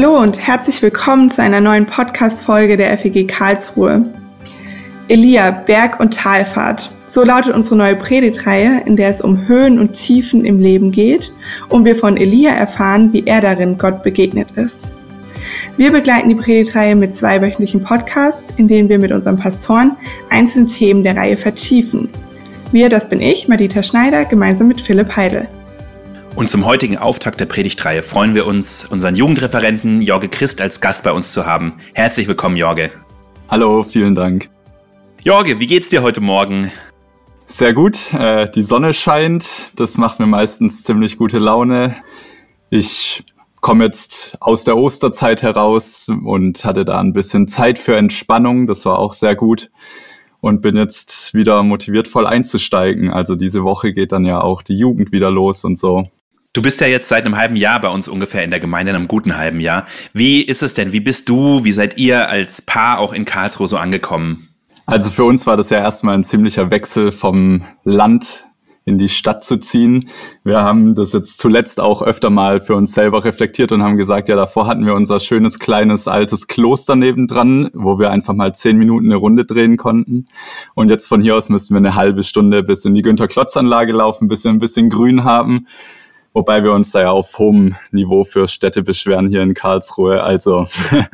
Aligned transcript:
Hallo 0.00 0.16
und 0.16 0.38
herzlich 0.38 0.80
willkommen 0.80 1.28
zu 1.28 1.42
einer 1.42 1.60
neuen 1.60 1.84
Podcast-Folge 1.84 2.76
der 2.76 2.96
FEG 2.96 3.26
Karlsruhe. 3.26 4.08
Elia, 5.08 5.50
Berg- 5.50 5.98
und 5.98 6.14
Talfahrt. 6.14 6.92
So 7.06 7.24
lautet 7.24 7.52
unsere 7.52 7.74
neue 7.74 7.96
Predigtreihe, 7.96 8.82
in 8.86 8.94
der 8.94 9.08
es 9.08 9.20
um 9.20 9.48
Höhen 9.48 9.76
und 9.80 9.94
Tiefen 9.94 10.44
im 10.44 10.60
Leben 10.60 10.92
geht 10.92 11.32
und 11.68 11.84
wir 11.84 11.96
von 11.96 12.16
Elia 12.16 12.52
erfahren, 12.52 13.12
wie 13.12 13.26
er 13.26 13.40
darin 13.40 13.76
Gott 13.76 14.04
begegnet 14.04 14.52
ist. 14.52 14.86
Wir 15.76 15.90
begleiten 15.90 16.28
die 16.28 16.36
Predigtreihe 16.36 16.94
mit 16.94 17.12
zwei 17.12 17.42
wöchentlichen 17.42 17.80
Podcasts, 17.80 18.54
in 18.56 18.68
denen 18.68 18.88
wir 18.88 19.00
mit 19.00 19.10
unseren 19.10 19.36
Pastoren 19.36 19.96
einzelne 20.30 20.66
Themen 20.66 21.02
der 21.02 21.16
Reihe 21.16 21.36
vertiefen. 21.36 22.08
Wir, 22.70 22.88
das 22.88 23.08
bin 23.08 23.20
ich, 23.20 23.48
Madita 23.48 23.82
Schneider, 23.82 24.26
gemeinsam 24.26 24.68
mit 24.68 24.80
Philipp 24.80 25.16
Heidel. 25.16 25.48
Und 26.38 26.48
zum 26.48 26.66
heutigen 26.66 26.96
Auftakt 26.96 27.40
der 27.40 27.46
Predigtreihe 27.46 28.00
freuen 28.00 28.36
wir 28.36 28.46
uns, 28.46 28.86
unseren 28.86 29.16
Jugendreferenten 29.16 30.00
Jorge 30.00 30.28
Christ 30.28 30.60
als 30.60 30.80
Gast 30.80 31.02
bei 31.02 31.10
uns 31.10 31.32
zu 31.32 31.46
haben. 31.46 31.80
Herzlich 31.94 32.28
willkommen, 32.28 32.56
Jorge. 32.56 32.92
Hallo, 33.48 33.82
vielen 33.82 34.14
Dank. 34.14 34.48
Jorge, 35.24 35.58
wie 35.58 35.66
geht's 35.66 35.88
dir 35.88 36.00
heute 36.00 36.20
Morgen? 36.20 36.70
Sehr 37.46 37.74
gut. 37.74 38.14
Äh, 38.14 38.48
die 38.52 38.62
Sonne 38.62 38.94
scheint. 38.94 39.72
Das 39.80 39.98
macht 39.98 40.20
mir 40.20 40.28
meistens 40.28 40.84
ziemlich 40.84 41.18
gute 41.18 41.38
Laune. 41.38 41.96
Ich 42.70 43.24
komme 43.60 43.86
jetzt 43.86 44.36
aus 44.38 44.62
der 44.62 44.76
Osterzeit 44.76 45.42
heraus 45.42 46.06
und 46.08 46.64
hatte 46.64 46.84
da 46.84 47.00
ein 47.00 47.14
bisschen 47.14 47.48
Zeit 47.48 47.80
für 47.80 47.96
Entspannung. 47.96 48.68
Das 48.68 48.84
war 48.84 49.00
auch 49.00 49.12
sehr 49.12 49.34
gut. 49.34 49.72
Und 50.40 50.62
bin 50.62 50.76
jetzt 50.76 51.34
wieder 51.34 51.64
motiviert 51.64 52.06
voll 52.06 52.28
einzusteigen. 52.28 53.10
Also 53.10 53.34
diese 53.34 53.64
Woche 53.64 53.92
geht 53.92 54.12
dann 54.12 54.24
ja 54.24 54.40
auch 54.40 54.62
die 54.62 54.78
Jugend 54.78 55.10
wieder 55.10 55.32
los 55.32 55.64
und 55.64 55.76
so. 55.76 56.06
Du 56.58 56.62
bist 56.62 56.80
ja 56.80 56.88
jetzt 56.88 57.06
seit 57.06 57.24
einem 57.24 57.36
halben 57.36 57.54
Jahr 57.54 57.80
bei 57.80 57.88
uns 57.88 58.08
ungefähr 58.08 58.42
in 58.42 58.50
der 58.50 58.58
Gemeinde, 58.58 58.90
in 58.90 58.96
einem 58.96 59.06
guten 59.06 59.36
halben 59.36 59.60
Jahr. 59.60 59.86
Wie 60.12 60.42
ist 60.42 60.60
es 60.60 60.74
denn? 60.74 60.92
Wie 60.92 60.98
bist 60.98 61.28
du, 61.28 61.62
wie 61.62 61.70
seid 61.70 61.98
ihr 61.98 62.28
als 62.28 62.62
Paar 62.62 62.98
auch 62.98 63.12
in 63.12 63.24
Karlsruhe 63.24 63.68
so 63.68 63.76
angekommen? 63.76 64.48
Also 64.84 65.08
für 65.08 65.22
uns 65.22 65.46
war 65.46 65.56
das 65.56 65.70
ja 65.70 65.78
erstmal 65.78 66.16
ein 66.16 66.24
ziemlicher 66.24 66.72
Wechsel 66.72 67.12
vom 67.12 67.62
Land 67.84 68.48
in 68.86 68.98
die 68.98 69.08
Stadt 69.08 69.44
zu 69.44 69.58
ziehen. 69.58 70.08
Wir 70.42 70.62
haben 70.62 70.96
das 70.96 71.12
jetzt 71.12 71.38
zuletzt 71.38 71.80
auch 71.80 72.02
öfter 72.02 72.28
mal 72.28 72.58
für 72.58 72.74
uns 72.74 72.92
selber 72.92 73.24
reflektiert 73.24 73.70
und 73.70 73.84
haben 73.84 73.96
gesagt, 73.96 74.28
ja, 74.28 74.34
davor 74.34 74.66
hatten 74.66 74.84
wir 74.84 74.94
unser 74.94 75.20
schönes, 75.20 75.60
kleines, 75.60 76.08
altes 76.08 76.48
Kloster 76.48 76.96
nebendran, 76.96 77.70
wo 77.72 78.00
wir 78.00 78.10
einfach 78.10 78.34
mal 78.34 78.52
zehn 78.52 78.78
Minuten 78.78 79.06
eine 79.06 79.16
Runde 79.16 79.44
drehen 79.44 79.76
konnten. 79.76 80.26
Und 80.74 80.88
jetzt 80.88 81.06
von 81.06 81.20
hier 81.20 81.36
aus 81.36 81.50
müssten 81.50 81.74
wir 81.74 81.78
eine 81.78 81.94
halbe 81.94 82.24
Stunde 82.24 82.64
bis 82.64 82.84
in 82.84 82.94
die 82.94 83.02
Günter-Klotz-Anlage 83.02 83.92
laufen, 83.92 84.26
bis 84.26 84.42
wir 84.42 84.50
ein 84.50 84.58
bisschen 84.58 84.90
Grün 84.90 85.22
haben. 85.22 85.68
Wobei 86.38 86.62
wir 86.62 86.72
uns 86.72 86.92
da 86.92 87.00
ja 87.00 87.10
auf 87.10 87.36
hohem 87.40 87.74
Niveau 87.90 88.22
für 88.22 88.46
Städte 88.46 88.84
beschweren 88.84 89.26
hier 89.28 89.42
in 89.42 89.54
Karlsruhe. 89.54 90.22
Also 90.22 90.68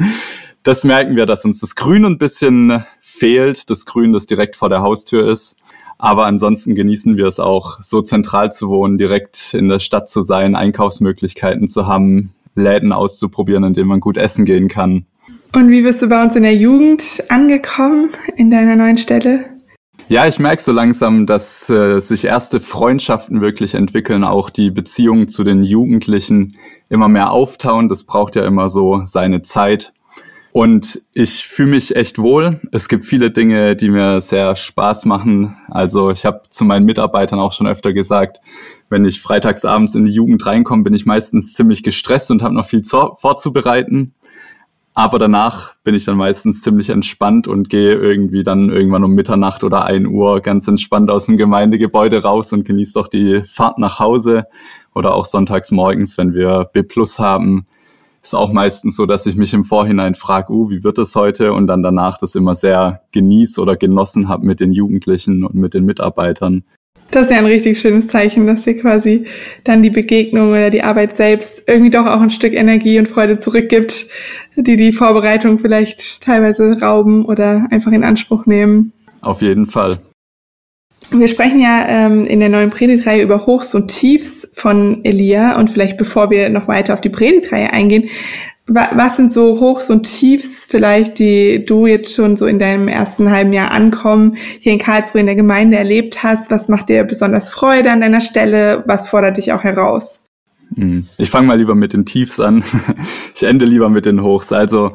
das 0.62 0.84
merken 0.84 1.16
wir, 1.16 1.24
dass 1.24 1.46
uns 1.46 1.60
das 1.60 1.76
Grün 1.76 2.04
ein 2.04 2.18
bisschen 2.18 2.84
fehlt. 3.00 3.70
Das 3.70 3.86
Grün, 3.86 4.12
das 4.12 4.26
direkt 4.26 4.54
vor 4.54 4.68
der 4.68 4.82
Haustür 4.82 5.26
ist. 5.26 5.56
Aber 5.96 6.26
ansonsten 6.26 6.74
genießen 6.74 7.16
wir 7.16 7.24
es 7.24 7.40
auch, 7.40 7.82
so 7.82 8.02
zentral 8.02 8.52
zu 8.52 8.68
wohnen, 8.68 8.98
direkt 8.98 9.54
in 9.54 9.70
der 9.70 9.78
Stadt 9.78 10.10
zu 10.10 10.20
sein, 10.20 10.56
Einkaufsmöglichkeiten 10.56 11.68
zu 11.68 11.86
haben, 11.86 12.34
Läden 12.54 12.92
auszuprobieren, 12.92 13.64
in 13.64 13.72
denen 13.72 13.88
man 13.88 14.00
gut 14.00 14.18
essen 14.18 14.44
gehen 14.44 14.68
kann. 14.68 15.06
Und 15.54 15.70
wie 15.70 15.80
bist 15.80 16.02
du 16.02 16.06
bei 16.06 16.22
uns 16.22 16.36
in 16.36 16.42
der 16.42 16.54
Jugend 16.54 17.02
angekommen, 17.30 18.10
in 18.36 18.50
deiner 18.50 18.76
neuen 18.76 18.98
Stelle? 18.98 19.53
Ja, 20.08 20.26
ich 20.26 20.38
merke 20.38 20.62
so 20.62 20.70
langsam, 20.70 21.26
dass 21.26 21.70
äh, 21.70 21.98
sich 22.00 22.24
erste 22.24 22.60
Freundschaften 22.60 23.40
wirklich 23.40 23.74
entwickeln, 23.74 24.22
auch 24.22 24.50
die 24.50 24.70
Beziehungen 24.70 25.28
zu 25.28 25.44
den 25.44 25.62
Jugendlichen 25.62 26.56
immer 26.90 27.08
mehr 27.08 27.30
auftauen. 27.30 27.88
Das 27.88 28.04
braucht 28.04 28.36
ja 28.36 28.44
immer 28.44 28.68
so 28.68 29.02
seine 29.06 29.40
Zeit. 29.40 29.94
Und 30.52 31.02
ich 31.14 31.48
fühle 31.48 31.70
mich 31.70 31.96
echt 31.96 32.18
wohl. 32.18 32.60
Es 32.70 32.88
gibt 32.88 33.04
viele 33.04 33.32
Dinge, 33.32 33.74
die 33.74 33.88
mir 33.88 34.20
sehr 34.20 34.54
Spaß 34.54 35.04
machen. 35.04 35.56
Also 35.68 36.12
ich 36.12 36.24
habe 36.24 36.42
zu 36.48 36.64
meinen 36.64 36.86
Mitarbeitern 36.86 37.40
auch 37.40 37.52
schon 37.52 37.66
öfter 37.66 37.92
gesagt, 37.92 38.40
wenn 38.88 39.04
ich 39.04 39.20
freitagsabends 39.20 39.96
in 39.96 40.04
die 40.04 40.12
Jugend 40.12 40.46
reinkomme, 40.46 40.84
bin 40.84 40.94
ich 40.94 41.06
meistens 41.06 41.54
ziemlich 41.54 41.82
gestresst 41.82 42.30
und 42.30 42.42
habe 42.42 42.54
noch 42.54 42.66
viel 42.66 42.84
vorzubereiten. 42.84 44.14
Aber 44.96 45.18
danach 45.18 45.74
bin 45.82 45.96
ich 45.96 46.04
dann 46.04 46.16
meistens 46.16 46.62
ziemlich 46.62 46.88
entspannt 46.88 47.48
und 47.48 47.68
gehe 47.68 47.94
irgendwie 47.94 48.44
dann 48.44 48.70
irgendwann 48.70 49.02
um 49.02 49.12
Mitternacht 49.12 49.64
oder 49.64 49.84
ein 49.84 50.06
Uhr 50.06 50.40
ganz 50.40 50.68
entspannt 50.68 51.10
aus 51.10 51.26
dem 51.26 51.36
Gemeindegebäude 51.36 52.22
raus 52.22 52.52
und 52.52 52.64
genieße 52.64 52.94
doch 52.94 53.08
die 53.08 53.42
Fahrt 53.44 53.78
nach 53.78 53.98
Hause 53.98 54.46
oder 54.94 55.14
auch 55.14 55.24
sonntags 55.24 55.72
morgens, 55.72 56.16
wenn 56.16 56.32
wir 56.32 56.70
B 56.72 56.84
Plus 56.84 57.18
haben. 57.18 57.66
Ist 58.22 58.36
auch 58.36 58.52
meistens 58.52 58.96
so, 58.96 59.04
dass 59.04 59.26
ich 59.26 59.34
mich 59.34 59.52
im 59.52 59.64
Vorhinein 59.64 60.14
frage, 60.14 60.52
uh, 60.52 60.70
wie 60.70 60.84
wird 60.84 60.98
es 60.98 61.16
heute? 61.16 61.52
Und 61.52 61.66
dann 61.66 61.82
danach 61.82 62.16
das 62.16 62.36
immer 62.36 62.54
sehr 62.54 63.02
genieß 63.10 63.58
oder 63.58 63.76
genossen 63.76 64.28
habe 64.28 64.46
mit 64.46 64.60
den 64.60 64.70
Jugendlichen 64.70 65.44
und 65.44 65.56
mit 65.56 65.74
den 65.74 65.84
Mitarbeitern. 65.84 66.62
Das 67.14 67.26
ist 67.26 67.30
ja 67.30 67.38
ein 67.38 67.46
richtig 67.46 67.78
schönes 67.78 68.08
Zeichen, 68.08 68.48
dass 68.48 68.64
dir 68.64 68.76
quasi 68.76 69.26
dann 69.62 69.82
die 69.82 69.90
Begegnung 69.90 70.50
oder 70.50 70.68
die 70.68 70.82
Arbeit 70.82 71.16
selbst 71.16 71.62
irgendwie 71.68 71.92
doch 71.92 72.06
auch 72.06 72.20
ein 72.20 72.30
Stück 72.30 72.54
Energie 72.54 72.98
und 72.98 73.06
Freude 73.06 73.38
zurückgibt, 73.38 74.06
die 74.56 74.74
die 74.74 74.92
Vorbereitung 74.92 75.60
vielleicht 75.60 76.22
teilweise 76.22 76.80
rauben 76.80 77.24
oder 77.24 77.68
einfach 77.70 77.92
in 77.92 78.02
Anspruch 78.02 78.46
nehmen. 78.46 78.92
Auf 79.20 79.42
jeden 79.42 79.66
Fall. 79.66 80.00
Wir 81.12 81.28
sprechen 81.28 81.60
ja 81.60 81.86
ähm, 81.86 82.26
in 82.26 82.40
der 82.40 82.48
neuen 82.48 82.70
Predigtreihe 82.70 83.22
über 83.22 83.46
Hochs 83.46 83.76
und 83.76 83.88
Tiefs 83.88 84.48
von 84.52 85.04
Elia 85.04 85.56
und 85.56 85.70
vielleicht 85.70 85.96
bevor 85.96 86.30
wir 86.30 86.48
noch 86.48 86.66
weiter 86.66 86.94
auf 86.94 87.00
die 87.00 87.10
Predigtreihe 87.10 87.72
eingehen, 87.72 88.08
was 88.66 89.16
sind 89.16 89.30
so 89.30 89.60
Hochs 89.60 89.90
und 89.90 90.04
Tiefs 90.04 90.66
vielleicht, 90.68 91.18
die 91.18 91.64
du 91.64 91.86
jetzt 91.86 92.14
schon 92.14 92.36
so 92.36 92.46
in 92.46 92.58
deinem 92.58 92.88
ersten 92.88 93.30
halben 93.30 93.52
Jahr 93.52 93.70
ankommen, 93.70 94.36
hier 94.60 94.72
in 94.72 94.78
Karlsruhe 94.78 95.20
in 95.20 95.26
der 95.26 95.36
Gemeinde 95.36 95.76
erlebt 95.76 96.22
hast? 96.22 96.50
Was 96.50 96.68
macht 96.68 96.88
dir 96.88 97.04
besonders 97.04 97.50
Freude 97.50 97.90
an 97.90 98.00
deiner 98.00 98.22
Stelle? 98.22 98.82
Was 98.86 99.08
fordert 99.08 99.36
dich 99.36 99.52
auch 99.52 99.64
heraus? 99.64 100.24
Hm, 100.76 101.04
ich 101.18 101.30
fange 101.30 101.46
mal 101.46 101.58
lieber 101.58 101.74
mit 101.74 101.92
den 101.92 102.06
Tiefs 102.06 102.40
an. 102.40 102.64
Ich 103.36 103.42
ende 103.42 103.64
lieber 103.64 103.88
mit 103.88 104.06
den 104.06 104.22
Hochs. 104.22 104.52
Also 104.52 104.92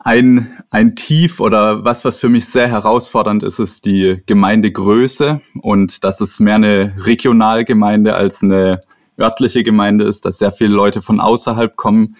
ein, 0.00 0.58
ein 0.70 0.96
Tief 0.96 1.40
oder 1.40 1.84
was, 1.84 2.06
was 2.06 2.18
für 2.18 2.30
mich 2.30 2.46
sehr 2.46 2.66
herausfordernd 2.66 3.42
ist, 3.42 3.58
ist 3.58 3.84
die 3.84 4.22
Gemeindegröße 4.24 5.42
und 5.60 6.04
dass 6.04 6.22
es 6.22 6.40
mehr 6.40 6.54
eine 6.54 6.94
Regionalgemeinde 6.98 8.14
als 8.14 8.42
eine 8.42 8.80
örtliche 9.20 9.62
Gemeinde 9.62 10.04
ist, 10.04 10.24
dass 10.24 10.38
sehr 10.38 10.52
viele 10.52 10.74
Leute 10.74 11.02
von 11.02 11.20
außerhalb 11.20 11.76
kommen 11.76 12.16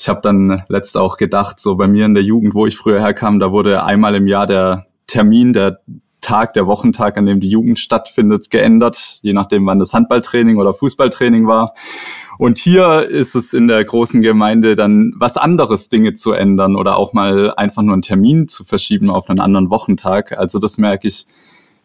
ich 0.00 0.08
habe 0.08 0.22
dann 0.22 0.64
letzt 0.68 0.96
auch 0.96 1.18
gedacht, 1.18 1.60
so 1.60 1.76
bei 1.76 1.86
mir 1.86 2.06
in 2.06 2.14
der 2.14 2.22
Jugend, 2.22 2.54
wo 2.54 2.66
ich 2.66 2.76
früher 2.76 3.00
herkam, 3.00 3.38
da 3.38 3.52
wurde 3.52 3.84
einmal 3.84 4.14
im 4.14 4.26
Jahr 4.26 4.46
der 4.46 4.86
Termin, 5.06 5.52
der 5.52 5.80
Tag, 6.22 6.54
der 6.54 6.66
Wochentag, 6.66 7.18
an 7.18 7.26
dem 7.26 7.40
die 7.40 7.50
Jugend 7.50 7.78
stattfindet, 7.78 8.50
geändert, 8.50 9.18
je 9.20 9.34
nachdem, 9.34 9.66
wann 9.66 9.78
das 9.78 9.92
Handballtraining 9.92 10.56
oder 10.56 10.72
Fußballtraining 10.72 11.46
war. 11.46 11.74
Und 12.38 12.56
hier 12.56 13.02
ist 13.10 13.34
es 13.34 13.52
in 13.52 13.68
der 13.68 13.84
großen 13.84 14.22
Gemeinde 14.22 14.74
dann 14.74 15.12
was 15.16 15.36
anderes, 15.36 15.90
Dinge 15.90 16.14
zu 16.14 16.32
ändern 16.32 16.76
oder 16.76 16.96
auch 16.96 17.12
mal 17.12 17.52
einfach 17.54 17.82
nur 17.82 17.92
einen 17.92 18.02
Termin 18.02 18.48
zu 18.48 18.64
verschieben 18.64 19.10
auf 19.10 19.28
einen 19.28 19.40
anderen 19.40 19.68
Wochentag. 19.68 20.32
Also 20.38 20.58
das 20.58 20.78
merke 20.78 21.08
ich, 21.08 21.26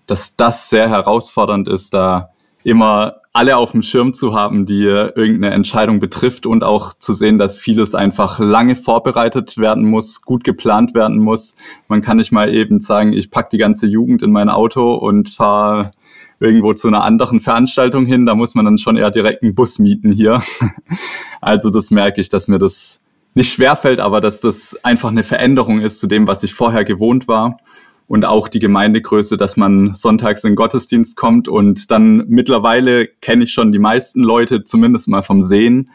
dass 0.08 0.38
das 0.38 0.70
sehr 0.70 0.88
herausfordernd 0.88 1.68
ist, 1.68 1.94
da 1.94 2.30
immer 2.64 3.18
alle 3.35 3.57
auf 3.57 3.73
dem 3.73 3.84
Schirm 3.84 4.13
zu 4.13 4.34
haben, 4.34 4.66
die 4.66 4.84
irgendeine 4.84 5.53
Entscheidung 5.53 6.00
betrifft 6.00 6.46
und 6.46 6.63
auch 6.63 6.94
zu 6.97 7.12
sehen, 7.12 7.38
dass 7.38 7.57
vieles 7.57 7.94
einfach 7.94 8.40
lange 8.40 8.78
vorbereitet 8.78 9.57
werden 9.57 9.84
muss, 9.84 10.22
gut 10.22 10.46
geplant 10.46 10.94
werden 10.94 11.19
muss. 11.19 11.57
Man 11.90 12.02
kann 12.02 12.16
nicht 12.16 12.32
mal 12.32 12.53
eben 12.55 12.79
sagen, 12.79 13.11
ich 13.11 13.32
pack 13.32 13.49
die 13.49 13.58
ganze 13.58 13.87
Jugend 13.87 14.23
in 14.23 14.32
mein 14.32 14.47
Auto 14.47 14.93
und 14.93 15.29
fahre 15.29 15.91
irgendwo 16.40 16.73
zu 16.73 16.87
einer 16.87 17.03
anderen 17.03 17.41
Veranstaltung 17.41 18.05
hin. 18.05 18.26
Da 18.26 18.35
muss 18.35 18.55
man 18.55 18.64
dann 18.64 18.78
schon 18.78 18.96
eher 18.96 19.11
direkt 19.11 19.43
einen 19.43 19.53
Bus 19.53 19.79
mieten 19.79 20.14
hier. 20.14 20.41
Also 21.41 21.70
das 21.70 21.91
merke 21.91 22.22
ich, 22.22 22.29
dass 22.29 22.47
mir 22.47 22.58
das 22.58 23.03
nicht 23.35 23.53
schwerfällt, 23.53 23.99
aber 23.99 24.20
dass 24.20 24.40
das 24.40 24.84
einfach 24.84 25.11
eine 25.11 25.22
Veränderung 25.22 25.79
ist 25.79 25.99
zu 25.99 26.08
dem, 26.08 26.26
was 26.26 26.41
ich 26.41 26.55
vorher 26.55 26.84
gewohnt 26.84 27.28
war 27.28 27.59
und 28.07 28.25
auch 28.25 28.47
die 28.47 28.59
Gemeindegröße, 28.59 29.37
dass 29.37 29.57
man 29.57 29.93
sonntags 29.93 30.43
in 30.43 30.52
den 30.52 30.55
Gottesdienst 30.55 31.16
kommt 31.16 31.47
und 31.47 31.90
dann 31.91 32.25
mittlerweile 32.28 33.07
kenne 33.07 33.43
ich 33.43 33.53
schon 33.53 33.72
die 33.72 33.79
meisten 33.79 34.22
Leute, 34.22 34.63
zumindest 34.63 35.07
mal 35.07 35.23
vom 35.23 35.41
Sehen. 35.41 35.90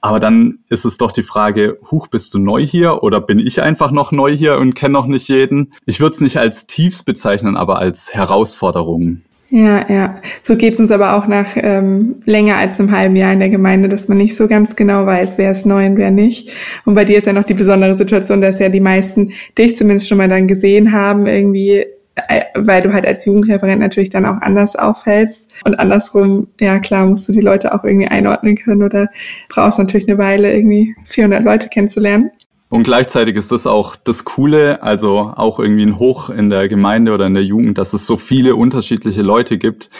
Aber 0.00 0.18
dann 0.18 0.58
ist 0.68 0.84
es 0.84 0.98
doch 0.98 1.12
die 1.12 1.22
Frage, 1.22 1.78
huch, 1.92 2.08
bist 2.08 2.34
du 2.34 2.40
neu 2.40 2.66
hier 2.66 3.04
oder 3.04 3.20
bin 3.20 3.38
ich 3.38 3.62
einfach 3.62 3.92
noch 3.92 4.10
neu 4.10 4.36
hier 4.36 4.58
und 4.58 4.74
kenne 4.74 4.94
noch 4.94 5.06
nicht 5.06 5.28
jeden? 5.28 5.72
Ich 5.86 6.00
würde 6.00 6.14
es 6.14 6.20
nicht 6.20 6.38
als 6.38 6.66
Tiefs 6.66 7.04
bezeichnen, 7.04 7.56
aber 7.56 7.78
als 7.78 8.12
Herausforderung. 8.12 9.22
Ja, 9.54 9.84
ja. 9.92 10.14
So 10.40 10.56
geht's 10.56 10.80
uns 10.80 10.90
aber 10.90 11.14
auch 11.14 11.26
nach 11.26 11.56
ähm, 11.56 12.22
länger 12.24 12.56
als 12.56 12.80
einem 12.80 12.90
halben 12.90 13.16
Jahr 13.16 13.34
in 13.34 13.38
der 13.38 13.50
Gemeinde, 13.50 13.90
dass 13.90 14.08
man 14.08 14.16
nicht 14.16 14.34
so 14.34 14.48
ganz 14.48 14.76
genau 14.76 15.04
weiß, 15.04 15.36
wer 15.36 15.50
ist 15.50 15.66
neu 15.66 15.84
und 15.84 15.98
wer 15.98 16.10
nicht. 16.10 16.50
Und 16.86 16.94
bei 16.94 17.04
dir 17.04 17.18
ist 17.18 17.26
ja 17.26 17.34
noch 17.34 17.44
die 17.44 17.52
besondere 17.52 17.94
Situation, 17.94 18.40
dass 18.40 18.60
ja 18.60 18.70
die 18.70 18.80
meisten 18.80 19.32
dich 19.58 19.76
zumindest 19.76 20.08
schon 20.08 20.16
mal 20.16 20.28
dann 20.28 20.46
gesehen 20.46 20.92
haben, 20.92 21.26
irgendwie 21.26 21.84
äh, 22.14 22.44
weil 22.54 22.80
du 22.80 22.94
halt 22.94 23.04
als 23.06 23.26
Jugendreferent 23.26 23.78
natürlich 23.78 24.08
dann 24.08 24.24
auch 24.24 24.40
anders 24.40 24.74
auffällst. 24.74 25.52
Und 25.66 25.78
andersrum, 25.78 26.46
ja 26.58 26.78
klar, 26.78 27.04
musst 27.04 27.28
du 27.28 27.32
die 27.32 27.40
Leute 27.40 27.74
auch 27.74 27.84
irgendwie 27.84 28.08
einordnen 28.08 28.56
können 28.56 28.82
oder 28.82 29.08
brauchst 29.50 29.78
natürlich 29.78 30.08
eine 30.08 30.16
Weile, 30.16 30.50
irgendwie 30.54 30.94
400 31.04 31.44
Leute 31.44 31.68
kennenzulernen. 31.68 32.30
Und 32.72 32.84
gleichzeitig 32.84 33.36
ist 33.36 33.52
das 33.52 33.66
auch 33.66 33.96
das 33.96 34.24
Coole, 34.24 34.82
also 34.82 35.30
auch 35.36 35.60
irgendwie 35.60 35.82
ein 35.82 35.98
Hoch 35.98 36.30
in 36.30 36.48
der 36.48 36.68
Gemeinde 36.68 37.12
oder 37.12 37.26
in 37.26 37.34
der 37.34 37.44
Jugend, 37.44 37.76
dass 37.76 37.92
es 37.92 38.06
so 38.06 38.16
viele 38.16 38.56
unterschiedliche 38.56 39.20
Leute 39.20 39.58
gibt. 39.58 39.90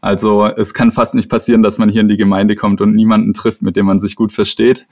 Also 0.00 0.46
es 0.46 0.72
kann 0.72 0.92
fast 0.92 1.14
nicht 1.14 1.28
passieren, 1.28 1.62
dass 1.62 1.76
man 1.76 1.90
hier 1.90 2.00
in 2.00 2.08
die 2.08 2.16
Gemeinde 2.16 2.56
kommt 2.56 2.80
und 2.80 2.94
niemanden 2.94 3.34
trifft, 3.34 3.60
mit 3.60 3.76
dem 3.76 3.84
man 3.84 4.00
sich 4.00 4.16
gut 4.16 4.32
versteht. 4.32 4.86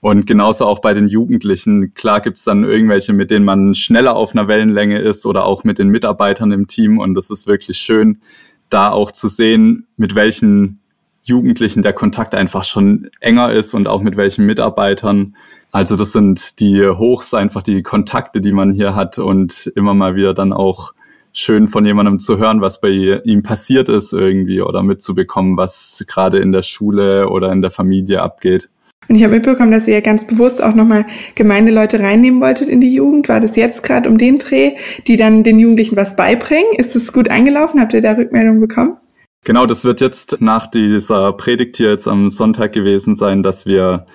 Und 0.00 0.26
genauso 0.26 0.64
auch 0.64 0.78
bei 0.78 0.94
den 0.94 1.06
Jugendlichen. 1.06 1.92
Klar 1.92 2.22
gibt's 2.22 2.44
dann 2.44 2.64
irgendwelche, 2.64 3.12
mit 3.12 3.30
denen 3.30 3.44
man 3.44 3.74
schneller 3.74 4.16
auf 4.16 4.34
einer 4.34 4.48
Wellenlänge 4.48 5.00
ist 5.00 5.26
oder 5.26 5.44
auch 5.44 5.64
mit 5.64 5.78
den 5.78 5.88
Mitarbeitern 5.88 6.50
im 6.50 6.66
Team. 6.66 6.98
Und 6.98 7.12
das 7.12 7.28
ist 7.28 7.46
wirklich 7.46 7.76
schön, 7.76 8.22
da 8.70 8.90
auch 8.90 9.10
zu 9.10 9.28
sehen, 9.28 9.86
mit 9.98 10.14
welchen 10.14 10.80
Jugendlichen 11.24 11.82
der 11.82 11.92
Kontakt 11.92 12.34
einfach 12.34 12.64
schon 12.64 13.10
enger 13.20 13.52
ist 13.52 13.74
und 13.74 13.86
auch 13.86 14.00
mit 14.00 14.16
welchen 14.16 14.46
Mitarbeitern. 14.46 15.36
Also 15.72 15.96
das 15.96 16.12
sind 16.12 16.58
die 16.60 16.86
Hochs, 16.86 17.32
einfach 17.34 17.62
die 17.62 17.82
Kontakte, 17.82 18.40
die 18.40 18.52
man 18.52 18.72
hier 18.72 18.94
hat 18.94 19.18
und 19.18 19.72
immer 19.76 19.94
mal 19.94 20.16
wieder 20.16 20.34
dann 20.34 20.52
auch 20.52 20.92
schön 21.32 21.68
von 21.68 21.86
jemandem 21.86 22.18
zu 22.18 22.38
hören, 22.38 22.60
was 22.60 22.80
bei 22.80 22.88
ihm 22.88 23.42
passiert 23.42 23.88
ist 23.88 24.12
irgendwie 24.12 24.62
oder 24.62 24.82
mitzubekommen, 24.82 25.56
was 25.56 26.04
gerade 26.08 26.38
in 26.38 26.52
der 26.52 26.62
Schule 26.62 27.28
oder 27.28 27.52
in 27.52 27.62
der 27.62 27.70
Familie 27.70 28.20
abgeht. 28.22 28.68
Und 29.08 29.16
ich 29.16 29.24
habe 29.24 29.34
mitbekommen, 29.34 29.72
dass 29.72 29.88
ihr 29.88 29.94
ja 29.94 30.00
ganz 30.00 30.26
bewusst 30.26 30.62
auch 30.62 30.74
nochmal 30.74 31.04
Gemeindeleute 31.34 32.00
reinnehmen 32.00 32.40
wolltet 32.40 32.68
in 32.68 32.80
die 32.80 32.94
Jugend. 32.94 33.28
War 33.28 33.40
das 33.40 33.56
jetzt 33.56 33.82
gerade 33.82 34.08
um 34.08 34.18
den 34.18 34.38
Dreh, 34.38 34.76
die 35.06 35.16
dann 35.16 35.42
den 35.42 35.58
Jugendlichen 35.58 35.96
was 35.96 36.14
beibringen? 36.14 36.72
Ist 36.76 36.94
es 36.94 37.12
gut 37.12 37.28
eingelaufen? 37.28 37.80
Habt 37.80 37.92
ihr 37.92 38.02
da 38.02 38.12
Rückmeldungen 38.12 38.60
bekommen? 38.60 38.98
Genau, 39.44 39.66
das 39.66 39.84
wird 39.84 40.00
jetzt 40.00 40.40
nach 40.40 40.66
dieser 40.68 41.32
Predigt 41.32 41.76
hier 41.76 41.90
jetzt 41.90 42.06
am 42.06 42.28
Sonntag 42.30 42.72
gewesen 42.72 43.16
sein, 43.16 43.42
dass 43.42 43.66
wir 43.66 44.06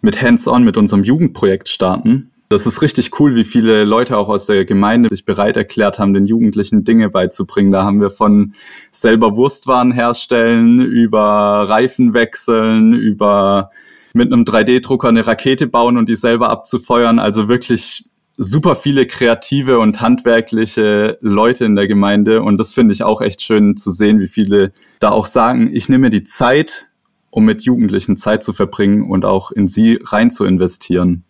mit 0.00 0.22
Hands-on 0.22 0.64
mit 0.64 0.76
unserem 0.76 1.02
Jugendprojekt 1.02 1.68
starten. 1.68 2.30
Das 2.48 2.66
ist 2.66 2.82
richtig 2.82 3.20
cool, 3.20 3.36
wie 3.36 3.44
viele 3.44 3.84
Leute 3.84 4.16
auch 4.16 4.28
aus 4.28 4.46
der 4.46 4.64
Gemeinde 4.64 5.08
sich 5.08 5.24
bereit 5.24 5.56
erklärt 5.56 6.00
haben, 6.00 6.14
den 6.14 6.26
Jugendlichen 6.26 6.82
Dinge 6.82 7.08
beizubringen. 7.08 7.70
Da 7.70 7.84
haben 7.84 8.00
wir 8.00 8.10
von 8.10 8.54
selber 8.90 9.36
Wurstwaren 9.36 9.92
herstellen, 9.92 10.80
über 10.80 11.20
Reifen 11.68 12.12
wechseln, 12.12 12.92
über 12.92 13.70
mit 14.14 14.32
einem 14.32 14.42
3D-Drucker 14.42 15.08
eine 15.08 15.24
Rakete 15.24 15.68
bauen 15.68 15.96
und 15.96 16.08
die 16.08 16.16
selber 16.16 16.48
abzufeuern. 16.48 17.20
Also 17.20 17.48
wirklich 17.48 18.10
super 18.36 18.74
viele 18.74 19.06
kreative 19.06 19.78
und 19.78 20.00
handwerkliche 20.00 21.18
Leute 21.20 21.64
in 21.66 21.76
der 21.76 21.86
Gemeinde. 21.86 22.42
Und 22.42 22.58
das 22.58 22.72
finde 22.72 22.94
ich 22.94 23.04
auch 23.04 23.20
echt 23.20 23.42
schön 23.42 23.76
zu 23.76 23.92
sehen, 23.92 24.18
wie 24.18 24.28
viele 24.28 24.72
da 24.98 25.10
auch 25.10 25.26
sagen, 25.26 25.70
ich 25.72 25.88
nehme 25.88 26.10
die 26.10 26.24
Zeit, 26.24 26.88
um 27.30 27.44
mit 27.44 27.62
Jugendlichen 27.62 28.16
Zeit 28.16 28.42
zu 28.42 28.52
verbringen 28.52 29.08
und 29.08 29.24
auch 29.24 29.50
in 29.50 29.68
sie 29.68 29.98
rein 30.04 30.30
zu 30.30 30.44
investieren. 30.44 31.24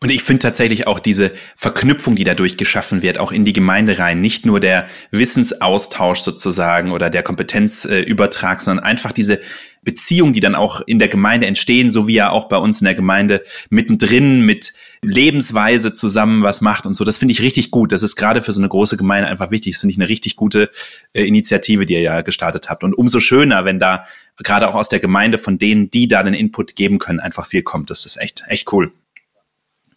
Und 0.00 0.10
ich 0.10 0.22
finde 0.22 0.40
tatsächlich 0.40 0.86
auch 0.86 0.98
diese 0.98 1.32
Verknüpfung, 1.56 2.16
die 2.16 2.24
dadurch 2.24 2.56
geschaffen 2.56 3.02
wird, 3.02 3.18
auch 3.18 3.32
in 3.32 3.44
die 3.44 3.52
Gemeinde 3.52 3.98
rein, 3.98 4.20
nicht 4.20 4.46
nur 4.46 4.60
der 4.60 4.88
Wissensaustausch 5.10 6.20
sozusagen 6.20 6.92
oder 6.92 7.10
der 7.10 7.22
Kompetenzübertrag, 7.22 8.60
sondern 8.60 8.84
einfach 8.84 9.12
diese 9.12 9.40
Beziehungen, 9.82 10.32
die 10.32 10.40
dann 10.40 10.54
auch 10.54 10.80
in 10.86 10.98
der 10.98 11.08
Gemeinde 11.08 11.46
entstehen, 11.46 11.90
so 11.90 12.06
wie 12.06 12.14
ja 12.14 12.30
auch 12.30 12.48
bei 12.48 12.58
uns 12.58 12.80
in 12.80 12.84
der 12.84 12.94
Gemeinde 12.94 13.42
mittendrin 13.70 14.42
mit 14.42 14.72
Lebensweise 15.00 15.92
zusammen 15.92 16.42
was 16.42 16.60
macht 16.60 16.86
und 16.86 16.94
so. 16.94 17.04
Das 17.04 17.16
finde 17.16 17.32
ich 17.32 17.40
richtig 17.40 17.70
gut. 17.70 17.92
Das 17.92 18.02
ist 18.02 18.16
gerade 18.16 18.42
für 18.42 18.52
so 18.52 18.60
eine 18.60 18.68
große 18.68 18.96
Gemeinde 18.96 19.28
einfach 19.28 19.50
wichtig. 19.50 19.74
Das 19.74 19.80
finde 19.80 19.92
ich 19.92 19.98
eine 19.98 20.08
richtig 20.08 20.36
gute 20.36 20.70
äh, 21.12 21.24
Initiative, 21.24 21.86
die 21.86 21.94
ihr 21.94 22.00
ja 22.00 22.20
gestartet 22.22 22.68
habt. 22.68 22.82
Und 22.84 22.94
umso 22.94 23.20
schöner, 23.20 23.64
wenn 23.64 23.78
da 23.78 24.04
gerade 24.38 24.68
auch 24.68 24.74
aus 24.74 24.88
der 24.88 25.00
Gemeinde 25.00 25.38
von 25.38 25.58
denen, 25.58 25.90
die 25.90 26.08
da 26.08 26.22
den 26.22 26.34
Input 26.34 26.74
geben 26.76 26.98
können, 26.98 27.20
einfach 27.20 27.46
viel 27.46 27.62
kommt. 27.62 27.90
Das 27.90 28.04
ist 28.04 28.20
echt, 28.20 28.42
echt 28.48 28.72
cool. 28.72 28.92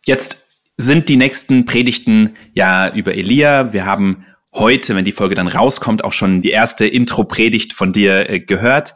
Jetzt 0.05 0.49
sind 0.77 1.09
die 1.09 1.17
nächsten 1.17 1.65
Predigten 1.65 2.35
ja 2.53 2.93
über 2.93 3.13
Elia. 3.13 3.71
Wir 3.71 3.85
haben 3.85 4.25
heute, 4.53 4.95
wenn 4.95 5.05
die 5.05 5.11
Folge 5.11 5.35
dann 5.35 5.47
rauskommt, 5.47 6.03
auch 6.03 6.13
schon 6.13 6.41
die 6.41 6.49
erste 6.49 6.87
Intro-Predigt 6.87 7.73
von 7.73 7.91
dir 7.93 8.29
äh, 8.29 8.39
gehört. 8.39 8.95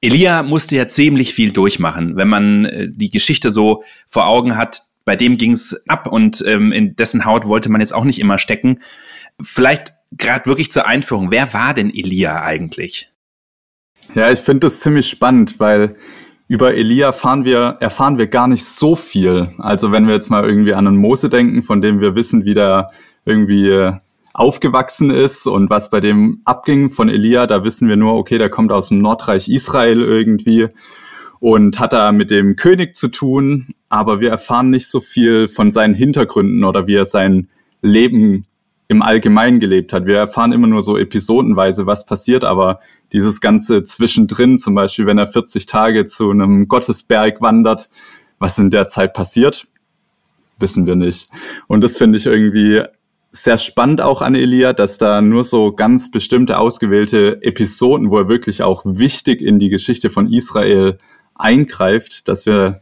Elia 0.00 0.42
musste 0.42 0.76
ja 0.76 0.88
ziemlich 0.88 1.34
viel 1.34 1.52
durchmachen. 1.52 2.16
Wenn 2.16 2.28
man 2.28 2.64
äh, 2.64 2.88
die 2.90 3.10
Geschichte 3.10 3.50
so 3.50 3.82
vor 4.08 4.26
Augen 4.26 4.56
hat, 4.56 4.82
bei 5.04 5.16
dem 5.16 5.36
ging's 5.36 5.88
ab 5.88 6.06
und 6.10 6.42
ähm, 6.46 6.72
in 6.72 6.96
dessen 6.96 7.24
Haut 7.24 7.46
wollte 7.46 7.70
man 7.70 7.80
jetzt 7.80 7.92
auch 7.92 8.04
nicht 8.04 8.20
immer 8.20 8.38
stecken. 8.38 8.80
Vielleicht 9.40 9.92
gerade 10.12 10.46
wirklich 10.46 10.70
zur 10.70 10.86
Einführung, 10.86 11.30
wer 11.30 11.52
war 11.54 11.74
denn 11.74 11.90
Elia 11.90 12.42
eigentlich? 12.42 13.10
Ja, 14.14 14.30
ich 14.30 14.40
finde 14.40 14.66
das 14.66 14.80
ziemlich 14.80 15.08
spannend, 15.08 15.58
weil 15.58 15.96
über 16.48 16.74
Elia 16.74 17.06
erfahren 17.06 17.44
wir, 17.44 17.76
erfahren 17.80 18.18
wir 18.18 18.28
gar 18.28 18.46
nicht 18.46 18.64
so 18.64 18.94
viel. 18.94 19.50
Also 19.58 19.90
wenn 19.90 20.06
wir 20.06 20.14
jetzt 20.14 20.30
mal 20.30 20.44
irgendwie 20.44 20.74
an 20.74 20.86
einen 20.86 20.96
Mose 20.96 21.28
denken, 21.28 21.62
von 21.62 21.80
dem 21.80 22.00
wir 22.00 22.14
wissen, 22.14 22.44
wie 22.44 22.54
der 22.54 22.90
irgendwie 23.24 23.68
äh, 23.68 23.94
aufgewachsen 24.32 25.10
ist 25.10 25.46
und 25.46 25.70
was 25.70 25.90
bei 25.90 25.98
dem 26.00 26.42
abging 26.44 26.90
von 26.90 27.08
Elia, 27.08 27.46
da 27.46 27.64
wissen 27.64 27.88
wir 27.88 27.96
nur, 27.96 28.14
okay, 28.14 28.38
der 28.38 28.50
kommt 28.50 28.70
aus 28.70 28.88
dem 28.88 29.00
Nordreich 29.00 29.48
Israel 29.48 30.00
irgendwie 30.00 30.68
und 31.40 31.80
hat 31.80 31.92
da 31.92 32.12
mit 32.12 32.30
dem 32.30 32.54
König 32.54 32.96
zu 32.96 33.08
tun, 33.08 33.74
aber 33.88 34.20
wir 34.20 34.30
erfahren 34.30 34.70
nicht 34.70 34.88
so 34.88 35.00
viel 35.00 35.48
von 35.48 35.70
seinen 35.70 35.94
Hintergründen 35.94 36.64
oder 36.64 36.86
wie 36.86 36.94
er 36.94 37.06
sein 37.06 37.48
Leben 37.82 38.46
im 38.88 39.02
Allgemeinen 39.02 39.60
gelebt 39.60 39.92
hat. 39.92 40.06
Wir 40.06 40.16
erfahren 40.16 40.52
immer 40.52 40.66
nur 40.66 40.82
so 40.82 40.96
episodenweise, 40.96 41.86
was 41.86 42.06
passiert, 42.06 42.44
aber 42.44 42.78
dieses 43.12 43.40
ganze 43.40 43.82
zwischendrin, 43.84 44.58
zum 44.58 44.74
Beispiel, 44.74 45.06
wenn 45.06 45.18
er 45.18 45.26
40 45.26 45.66
Tage 45.66 46.04
zu 46.04 46.30
einem 46.30 46.68
Gottesberg 46.68 47.40
wandert, 47.40 47.88
was 48.38 48.58
in 48.58 48.70
der 48.70 48.86
Zeit 48.86 49.12
passiert, 49.12 49.66
wissen 50.58 50.86
wir 50.86 50.94
nicht. 50.94 51.28
Und 51.66 51.82
das 51.82 51.96
finde 51.96 52.18
ich 52.18 52.26
irgendwie 52.26 52.82
sehr 53.32 53.58
spannend 53.58 54.00
auch 54.00 54.22
an 54.22 54.34
Elia, 54.34 54.72
dass 54.72 54.98
da 54.98 55.20
nur 55.20 55.44
so 55.44 55.72
ganz 55.72 56.10
bestimmte 56.10 56.58
ausgewählte 56.58 57.42
Episoden, 57.42 58.10
wo 58.10 58.18
er 58.18 58.28
wirklich 58.28 58.62
auch 58.62 58.82
wichtig 58.84 59.42
in 59.42 59.58
die 59.58 59.68
Geschichte 59.68 60.10
von 60.10 60.32
Israel 60.32 60.98
eingreift, 61.34 62.28
dass 62.28 62.46
wir 62.46 62.76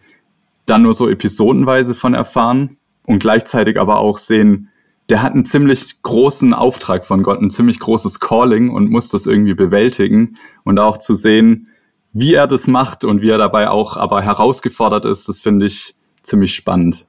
dann 0.66 0.82
nur 0.82 0.94
so 0.94 1.08
episodenweise 1.08 1.94
von 1.94 2.14
erfahren 2.14 2.76
und 3.04 3.18
gleichzeitig 3.18 3.80
aber 3.80 3.98
auch 3.98 4.18
sehen, 4.18 4.70
der 5.10 5.22
hat 5.22 5.32
einen 5.32 5.44
ziemlich 5.44 6.02
großen 6.02 6.54
Auftrag 6.54 7.04
von 7.04 7.23
Gott, 7.23 7.40
ein 7.40 7.50
ziemlich 7.50 7.78
großes 7.78 8.20
Calling 8.20 8.70
und 8.70 8.90
muss 8.90 9.11
das 9.11 9.26
irgendwie 9.26 9.54
bewältigen 9.54 10.37
und 10.64 10.78
auch 10.78 10.96
zu 10.96 11.14
sehen, 11.14 11.68
wie 12.12 12.34
er 12.34 12.46
das 12.46 12.66
macht 12.66 13.04
und 13.04 13.20
wie 13.20 13.30
er 13.30 13.38
dabei 13.38 13.68
auch 13.68 13.96
aber 13.96 14.23
herausgefordert 14.23 15.04
ist, 15.04 15.28
das 15.28 15.40
finde 15.40 15.66
ich 15.66 15.94
ziemlich 16.23 16.54
spannend. 16.54 17.06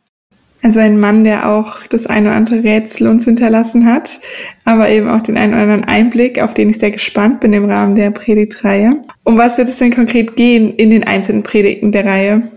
Also 0.64 0.80
ein 0.80 1.00
Mann, 1.00 1.24
der 1.24 1.48
auch 1.48 1.84
das 1.90 2.08
eine 2.08 2.30
oder 2.30 2.38
andere 2.38 2.64
Rätsel 2.64 3.08
uns 3.08 3.26
hinterlassen 3.26 3.86
hat, 3.86 4.20
aber 4.64 4.90
eben 4.90 5.08
auch 5.08 5.22
den 5.22 5.38
einen 5.38 5.54
oder 5.54 5.62
anderen 5.62 5.84
Einblick, 5.84 6.42
auf 6.42 6.56
den 6.56 6.72
ich 6.72 6.80
sehr 6.80 6.90
gespannt 6.90 7.40
bin 7.40 7.54
im 7.54 7.66
Rahmen 7.66 7.94
der 7.94 8.10
Predigtreihe. 8.10 9.04
Um 9.24 9.38
was 9.38 9.60
wird 9.60 9.70
es 9.70 9.78
denn 9.78 9.94
konkret 9.94 10.36
gehen 10.36 10.74
in 10.74 10.90
den 10.90 11.04
einzelnen 11.04 11.44
Predigten 11.44 11.92
der 11.92 12.06
Reihe? 12.06 12.52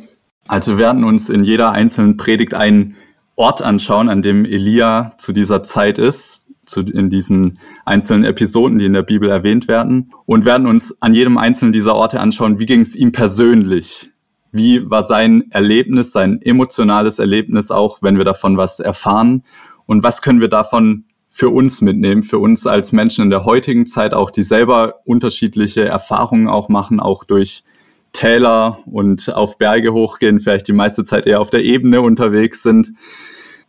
Also 0.47 0.73
wir 0.73 0.79
werden 0.79 1.05
uns 1.05 1.29
in 1.29 1.45
jeder 1.45 1.73
einzelnen 1.73 2.17
Predigt 2.17 2.55
einen 2.55 2.97
Ort 3.39 3.63
anschauen, 3.63 4.09
an 4.09 4.23
dem 4.23 4.45
Elia 4.45 5.13
zu 5.19 5.33
dieser 5.33 5.63
Zeit 5.63 5.99
ist, 5.99 6.49
zu, 6.67 6.81
in 6.81 7.09
diesen 7.09 7.59
einzelnen 7.87 8.25
Episoden, 8.25 8.79
die 8.79 8.85
in 8.85 8.93
der 8.93 9.03
Bibel 9.03 9.31
erwähnt 9.31 9.69
werden, 9.69 10.13
und 10.27 10.45
werden 10.45 10.67
uns 10.67 11.01
an 11.01 11.15
jedem 11.15 11.39
einzelnen 11.39 11.73
dieser 11.73 11.95
Orte 11.95 12.21
anschauen, 12.21 12.59
wie 12.59 12.67
ging 12.67 12.81
es 12.81 12.95
ihm 12.95 13.13
persönlich 13.13 14.11
wie 14.53 14.91
war 14.91 15.03
sein 15.03 15.51
Erlebnis, 15.51 16.13
sein 16.13 16.41
emotionales 16.43 17.19
Erlebnis 17.19 17.71
auch, 17.71 17.99
wenn 18.03 18.17
wir 18.17 18.25
davon 18.25 18.57
was 18.57 18.81
erfahren? 18.81 19.45
Und 19.87 20.03
was 20.03 20.23
können 20.23 20.41
wir 20.41 20.49
davon 20.49 21.05
für 21.29 21.51
uns 21.51 21.81
mitnehmen, 21.81 22.23
für 22.23 22.39
uns 22.39 22.67
als 22.67 22.93
Menschen 22.93 23.25
in 23.25 23.31
der 23.31 23.45
heutigen 23.45 23.87
Zeit 23.87 24.15
auch, 24.15 24.31
die 24.31 24.43
selber 24.43 25.01
unterschiedliche 25.05 25.85
Erfahrungen 25.85 26.49
auch 26.49 26.69
machen, 26.69 27.01
auch 27.01 27.25
durch 27.25 27.65
Täler 28.13 28.79
und 28.87 29.35
auf 29.35 29.59
Berge 29.59 29.93
hochgehen, 29.93 30.41
vielleicht 30.41 30.69
die 30.69 30.73
meiste 30.73 31.05
Zeit 31.05 31.27
eher 31.27 31.41
auf 31.41 31.51
der 31.51 31.65
Ebene 31.65 32.01
unterwegs 32.01 32.63
sind. 32.63 32.93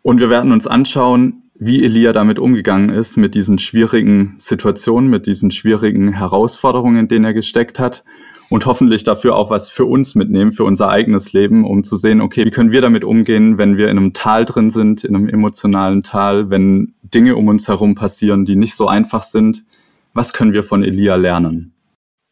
Und 0.01 0.19
wir 0.19 0.29
werden 0.29 0.51
uns 0.51 0.67
anschauen, 0.67 1.43
wie 1.55 1.83
Elia 1.83 2.13
damit 2.13 2.39
umgegangen 2.39 2.89
ist, 2.89 3.17
mit 3.17 3.35
diesen 3.35 3.59
schwierigen 3.59 4.35
Situationen, 4.37 5.09
mit 5.09 5.27
diesen 5.27 5.51
schwierigen 5.51 6.13
Herausforderungen, 6.13 6.97
in 6.97 7.07
denen 7.09 7.25
er 7.25 7.33
gesteckt 7.33 7.79
hat 7.79 8.05
und 8.49 8.65
hoffentlich 8.65 9.03
dafür 9.03 9.35
auch 9.35 9.49
was 9.49 9.69
für 9.69 9.85
uns 9.85 10.15
mitnehmen, 10.15 10.53
für 10.53 10.63
unser 10.63 10.89
eigenes 10.89 11.33
Leben, 11.33 11.65
um 11.65 11.83
zu 11.83 11.97
sehen, 11.97 12.21
okay, 12.21 12.45
wie 12.45 12.49
können 12.49 12.71
wir 12.71 12.81
damit 12.81 13.03
umgehen, 13.03 13.57
wenn 13.57 13.77
wir 13.77 13.89
in 13.89 13.97
einem 13.97 14.13
Tal 14.13 14.45
drin 14.45 14.69
sind, 14.69 15.03
in 15.03 15.15
einem 15.15 15.27
emotionalen 15.27 16.01
Tal, 16.01 16.49
wenn 16.49 16.93
Dinge 17.03 17.35
um 17.35 17.47
uns 17.47 17.67
herum 17.67 17.93
passieren, 17.93 18.45
die 18.45 18.55
nicht 18.55 18.75
so 18.75 18.87
einfach 18.87 19.23
sind. 19.23 19.65
Was 20.13 20.33
können 20.33 20.53
wir 20.53 20.63
von 20.63 20.83
Elia 20.83 21.15
lernen? 21.15 21.73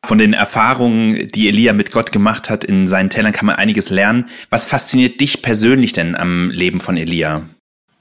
Von 0.06 0.20
den 0.20 0.34
Erfahrungen, 0.34 1.28
die 1.34 1.50
Elia 1.50 1.74
mit 1.74 1.92
Gott 1.92 2.12
gemacht 2.12 2.50
hat 2.50 2.64
in 2.64 2.88
seinen 2.88 3.10
Tälern, 3.10 3.34
kann 3.34 3.46
man 3.46 3.56
einiges 3.56 3.90
lernen. 3.90 4.28
Was 4.50 4.64
fasziniert 4.64 5.20
dich 5.20 5.42
persönlich 5.42 5.92
denn 5.92 6.16
am 6.16 6.50
Leben 6.50 6.80
von 6.80 6.96
Elia? 6.96 7.50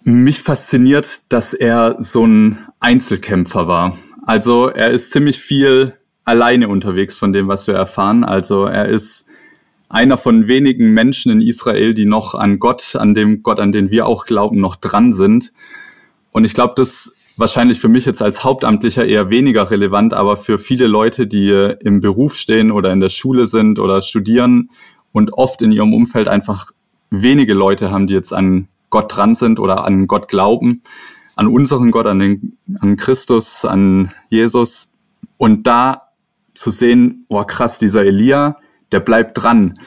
Mich 0.07 0.41
fasziniert, 0.41 1.33
dass 1.33 1.53
er 1.53 1.97
so 1.99 2.25
ein 2.25 2.59
Einzelkämpfer 2.79 3.67
war. 3.67 3.99
Also 4.25 4.69
er 4.69 4.91
ist 4.91 5.11
ziemlich 5.11 5.41
viel 5.41 5.95
alleine 6.25 6.69
unterwegs 6.69 7.19
von 7.19 7.33
dem, 7.33 7.49
was 7.49 7.67
wir 7.67 7.75
erfahren. 7.75 8.23
Also 8.23 8.67
er 8.67 8.87
ist 8.87 9.27
einer 9.89 10.17
von 10.17 10.47
wenigen 10.47 10.93
Menschen 10.93 11.33
in 11.33 11.41
Israel, 11.41 11.93
die 11.93 12.07
noch 12.07 12.37
an 12.37 12.61
Gott, 12.61 12.95
an 12.95 13.15
dem 13.15 13.43
Gott, 13.43 13.59
an 13.59 13.73
den 13.73 13.91
wir 13.91 14.07
auch 14.07 14.27
glauben, 14.27 14.61
noch 14.61 14.77
dran 14.77 15.13
sind. 15.13 15.53
Und 16.31 16.45
ich 16.45 16.55
glaube, 16.55 16.75
das 16.77 17.35
wahrscheinlich 17.37 17.81
für 17.81 17.89
mich 17.89 18.07
jetzt 18.07 18.23
als 18.23 18.45
Hauptamtlicher 18.45 19.05
eher 19.05 19.29
weniger 19.31 19.73
relevant, 19.73 20.15
aber 20.15 20.37
für 20.37 20.59
viele 20.59 20.87
Leute, 20.87 21.27
die 21.27 21.51
im 21.81 22.01
Beruf 22.01 22.37
stehen 22.37 22.71
oder 22.71 22.93
in 22.93 23.01
der 23.01 23.09
Schule 23.09 23.49
sind 23.49 23.81
oder 23.81 24.03
studieren 24.03 24.71
und 25.11 25.33
oft 25.33 25.63
in 25.63 25.73
ihrem 25.73 25.93
Umfeld 25.93 26.29
einfach 26.29 26.71
wenige 27.11 27.55
Leute 27.55 27.91
haben, 27.91 28.07
die 28.07 28.15
jetzt 28.15 28.33
an 28.33 28.69
Gott 28.97 29.15
dran 29.15 29.35
sind 29.35 29.61
oder 29.61 29.85
an 29.85 30.07
Gott 30.07 30.29
glauben, 30.29 30.81
an 31.37 31.49
unseren 31.49 31.91
Gott, 31.91 32.07
an, 32.07 32.19
den, 32.19 32.57
an 32.81 32.97
Christus, 32.97 33.67
an 33.67 34.11
Jesus. 34.31 34.95
Und 35.37 35.67
da 35.67 36.09
zu 36.55 36.71
sehen, 36.71 37.27
oh 37.29 37.45
krass, 37.45 37.79
dieser 37.79 38.07
Elia, 38.07 38.57
der 38.93 39.01
bleibt 39.01 39.37
dran. 39.37 39.79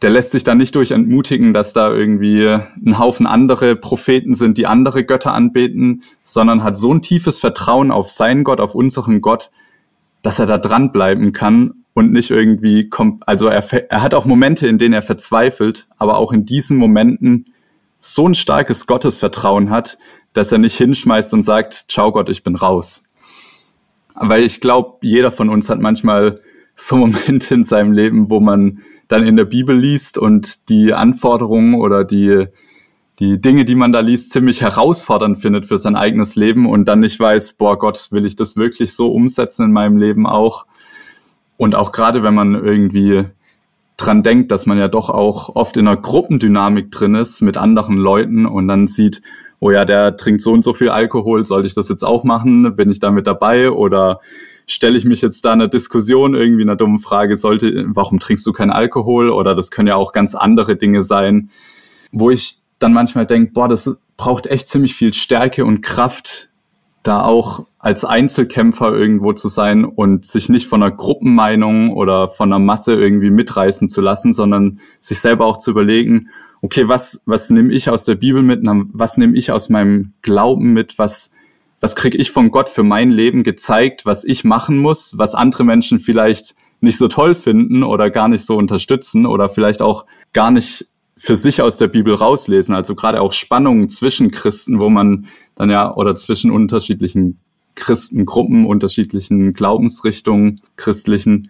Der 0.00 0.10
lässt 0.10 0.30
sich 0.30 0.44
da 0.44 0.54
nicht 0.54 0.76
durch 0.76 0.92
entmutigen, 0.92 1.52
dass 1.52 1.72
da 1.72 1.92
irgendwie 1.92 2.46
ein 2.46 3.00
Haufen 3.00 3.26
andere 3.26 3.74
Propheten 3.74 4.34
sind, 4.34 4.58
die 4.58 4.68
andere 4.68 5.04
Götter 5.04 5.34
anbeten, 5.34 6.04
sondern 6.22 6.62
hat 6.62 6.76
so 6.76 6.94
ein 6.94 7.02
tiefes 7.02 7.40
Vertrauen 7.40 7.90
auf 7.90 8.10
seinen 8.10 8.44
Gott, 8.44 8.60
auf 8.60 8.76
unseren 8.76 9.20
Gott, 9.20 9.50
dass 10.22 10.38
er 10.38 10.46
da 10.46 10.58
dranbleiben 10.58 11.32
kann 11.32 11.82
und 11.94 12.12
nicht 12.12 12.30
irgendwie 12.30 12.88
kommt, 12.88 13.26
also 13.26 13.48
er, 13.48 13.64
er 13.90 14.02
hat 14.02 14.14
auch 14.14 14.24
Momente, 14.24 14.68
in 14.68 14.78
denen 14.78 14.94
er 14.94 15.02
verzweifelt, 15.02 15.88
aber 15.98 16.16
auch 16.16 16.30
in 16.30 16.46
diesen 16.46 16.76
Momenten 16.76 17.46
so 18.04 18.28
ein 18.28 18.34
starkes 18.34 18.86
Gottesvertrauen 18.86 19.70
hat, 19.70 19.96
dass 20.32 20.50
er 20.50 20.58
nicht 20.58 20.76
hinschmeißt 20.76 21.32
und 21.34 21.42
sagt, 21.42 21.86
ciao 21.88 22.10
Gott, 22.10 22.28
ich 22.28 22.42
bin 22.42 22.56
raus. 22.56 23.04
Weil 24.14 24.42
ich 24.42 24.60
glaube, 24.60 24.98
jeder 25.02 25.30
von 25.30 25.48
uns 25.48 25.68
hat 25.68 25.80
manchmal 25.80 26.40
so 26.74 26.96
Momente 26.96 27.54
in 27.54 27.64
seinem 27.64 27.92
Leben, 27.92 28.28
wo 28.28 28.40
man 28.40 28.82
dann 29.08 29.26
in 29.26 29.36
der 29.36 29.44
Bibel 29.44 29.76
liest 29.76 30.18
und 30.18 30.68
die 30.68 30.92
Anforderungen 30.92 31.74
oder 31.74 32.02
die, 32.02 32.46
die 33.20 33.40
Dinge, 33.40 33.64
die 33.64 33.74
man 33.76 33.92
da 33.92 34.00
liest, 34.00 34.32
ziemlich 34.32 34.62
herausfordernd 34.62 35.38
findet 35.38 35.66
für 35.66 35.78
sein 35.78 35.94
eigenes 35.94 36.34
Leben 36.34 36.68
und 36.68 36.86
dann 36.86 37.00
nicht 37.00 37.20
weiß, 37.20 37.52
boah 37.54 37.78
Gott, 37.78 38.08
will 38.10 38.26
ich 38.26 38.34
das 38.34 38.56
wirklich 38.56 38.94
so 38.94 39.12
umsetzen 39.12 39.66
in 39.66 39.72
meinem 39.72 39.96
Leben 39.96 40.26
auch? 40.26 40.66
Und 41.56 41.76
auch 41.76 41.92
gerade 41.92 42.24
wenn 42.24 42.34
man 42.34 42.54
irgendwie 42.54 43.26
dran 44.02 44.22
denkt, 44.22 44.50
dass 44.50 44.66
man 44.66 44.78
ja 44.78 44.88
doch 44.88 45.10
auch 45.10 45.54
oft 45.54 45.76
in 45.76 45.86
einer 45.86 45.96
Gruppendynamik 45.96 46.90
drin 46.90 47.14
ist 47.14 47.40
mit 47.40 47.56
anderen 47.56 47.96
Leuten 47.96 48.46
und 48.46 48.68
dann 48.68 48.86
sieht, 48.86 49.22
oh 49.60 49.70
ja, 49.70 49.84
der 49.84 50.16
trinkt 50.16 50.40
so 50.40 50.52
und 50.52 50.64
so 50.64 50.72
viel 50.72 50.88
Alkohol, 50.88 51.46
sollte 51.46 51.68
ich 51.68 51.74
das 51.74 51.88
jetzt 51.88 52.02
auch 52.02 52.24
machen? 52.24 52.74
Bin 52.74 52.90
ich 52.90 52.98
damit 52.98 53.28
dabei? 53.28 53.70
Oder 53.70 54.20
stelle 54.66 54.98
ich 54.98 55.04
mich 55.04 55.22
jetzt 55.22 55.44
da 55.44 55.52
einer 55.52 55.68
Diskussion 55.68 56.34
irgendwie 56.34 56.62
einer 56.62 56.74
dummen 56.74 56.98
Frage, 56.98 57.36
sollte, 57.36 57.84
warum 57.88 58.18
trinkst 58.18 58.44
du 58.44 58.52
keinen 58.52 58.72
Alkohol? 58.72 59.30
Oder 59.30 59.54
das 59.54 59.70
können 59.70 59.88
ja 59.88 59.94
auch 59.94 60.12
ganz 60.12 60.34
andere 60.34 60.76
Dinge 60.76 61.04
sein, 61.04 61.50
wo 62.10 62.30
ich 62.30 62.56
dann 62.80 62.92
manchmal 62.92 63.26
denke, 63.26 63.52
boah, 63.52 63.68
das 63.68 63.88
braucht 64.16 64.48
echt 64.48 64.66
ziemlich 64.66 64.94
viel 64.94 65.14
Stärke 65.14 65.64
und 65.64 65.80
Kraft, 65.80 66.48
da 67.02 67.24
auch 67.24 67.60
als 67.78 68.04
Einzelkämpfer 68.04 68.92
irgendwo 68.92 69.32
zu 69.32 69.48
sein 69.48 69.84
und 69.84 70.24
sich 70.24 70.48
nicht 70.48 70.66
von 70.66 70.82
einer 70.82 70.94
Gruppenmeinung 70.94 71.92
oder 71.92 72.28
von 72.28 72.52
einer 72.52 72.60
Masse 72.60 72.94
irgendwie 72.94 73.30
mitreißen 73.30 73.88
zu 73.88 74.00
lassen, 74.00 74.32
sondern 74.32 74.78
sich 75.00 75.18
selber 75.18 75.46
auch 75.46 75.56
zu 75.56 75.72
überlegen, 75.72 76.28
okay, 76.60 76.88
was, 76.88 77.22
was 77.26 77.50
nehme 77.50 77.72
ich 77.72 77.90
aus 77.90 78.04
der 78.04 78.14
Bibel 78.14 78.42
mit, 78.42 78.60
was 78.92 79.16
nehme 79.16 79.36
ich 79.36 79.50
aus 79.50 79.68
meinem 79.68 80.12
Glauben 80.22 80.72
mit, 80.72 80.96
was, 80.98 81.32
was 81.80 81.96
kriege 81.96 82.16
ich 82.18 82.30
von 82.30 82.52
Gott 82.52 82.68
für 82.68 82.84
mein 82.84 83.10
Leben 83.10 83.42
gezeigt, 83.42 84.06
was 84.06 84.22
ich 84.22 84.44
machen 84.44 84.78
muss, 84.78 85.18
was 85.18 85.34
andere 85.34 85.64
Menschen 85.64 85.98
vielleicht 85.98 86.54
nicht 86.80 86.98
so 86.98 87.08
toll 87.08 87.34
finden 87.34 87.82
oder 87.82 88.10
gar 88.10 88.28
nicht 88.28 88.46
so 88.46 88.56
unterstützen 88.56 89.26
oder 89.26 89.48
vielleicht 89.48 89.82
auch 89.82 90.06
gar 90.32 90.50
nicht 90.50 90.86
für 91.22 91.36
sich 91.36 91.62
aus 91.62 91.76
der 91.76 91.86
Bibel 91.86 92.14
rauslesen. 92.14 92.74
Also 92.74 92.96
gerade 92.96 93.20
auch 93.20 93.30
Spannungen 93.30 93.88
zwischen 93.88 94.32
Christen, 94.32 94.80
wo 94.80 94.90
man 94.90 95.26
dann 95.54 95.70
ja, 95.70 95.94
oder 95.94 96.16
zwischen 96.16 96.50
unterschiedlichen 96.50 97.38
Christengruppen, 97.76 98.66
unterschiedlichen 98.66 99.52
Glaubensrichtungen, 99.52 100.62
christlichen, 100.74 101.48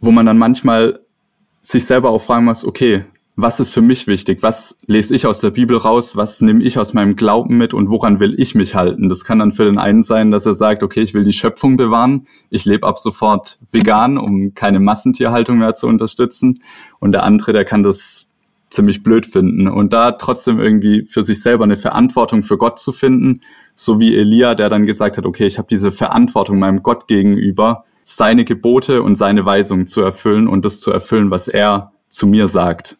wo 0.00 0.10
man 0.10 0.26
dann 0.26 0.38
manchmal 0.38 0.98
sich 1.60 1.84
selber 1.84 2.10
auch 2.10 2.20
fragen 2.20 2.46
muss, 2.46 2.64
okay, 2.64 3.04
was 3.36 3.60
ist 3.60 3.70
für 3.70 3.80
mich 3.80 4.08
wichtig? 4.08 4.42
Was 4.42 4.76
lese 4.86 5.14
ich 5.14 5.24
aus 5.24 5.38
der 5.38 5.50
Bibel 5.50 5.76
raus? 5.76 6.16
Was 6.16 6.40
nehme 6.40 6.64
ich 6.64 6.76
aus 6.76 6.92
meinem 6.92 7.14
Glauben 7.14 7.56
mit 7.56 7.74
und 7.74 7.90
woran 7.90 8.18
will 8.18 8.34
ich 8.40 8.56
mich 8.56 8.74
halten? 8.74 9.08
Das 9.08 9.24
kann 9.24 9.38
dann 9.38 9.52
für 9.52 9.64
den 9.64 9.78
einen 9.78 10.02
sein, 10.02 10.32
dass 10.32 10.46
er 10.46 10.54
sagt, 10.54 10.82
okay, 10.82 11.00
ich 11.00 11.14
will 11.14 11.22
die 11.22 11.32
Schöpfung 11.32 11.76
bewahren. 11.76 12.26
Ich 12.50 12.64
lebe 12.64 12.88
ab 12.88 12.98
sofort 12.98 13.56
vegan, 13.70 14.18
um 14.18 14.54
keine 14.54 14.80
Massentierhaltung 14.80 15.58
mehr 15.58 15.76
zu 15.76 15.86
unterstützen. 15.86 16.60
Und 16.98 17.12
der 17.12 17.22
andere, 17.22 17.52
der 17.52 17.64
kann 17.64 17.84
das 17.84 18.31
ziemlich 18.72 19.02
blöd 19.02 19.26
finden. 19.26 19.68
Und 19.68 19.92
da 19.92 20.12
trotzdem 20.12 20.58
irgendwie 20.58 21.04
für 21.06 21.22
sich 21.22 21.42
selber 21.42 21.64
eine 21.64 21.76
Verantwortung 21.76 22.42
für 22.42 22.56
Gott 22.56 22.78
zu 22.78 22.92
finden, 22.92 23.40
so 23.74 24.00
wie 24.00 24.16
Elia, 24.16 24.54
der 24.54 24.68
dann 24.68 24.86
gesagt 24.86 25.18
hat, 25.18 25.26
okay, 25.26 25.46
ich 25.46 25.58
habe 25.58 25.68
diese 25.70 25.92
Verantwortung 25.92 26.58
meinem 26.58 26.82
Gott 26.82 27.06
gegenüber, 27.06 27.84
seine 28.04 28.44
Gebote 28.44 29.02
und 29.02 29.16
seine 29.16 29.44
Weisungen 29.44 29.86
zu 29.86 30.00
erfüllen 30.00 30.48
und 30.48 30.64
das 30.64 30.80
zu 30.80 30.90
erfüllen, 30.90 31.30
was 31.30 31.48
er 31.48 31.92
zu 32.08 32.26
mir 32.26 32.48
sagt. 32.48 32.96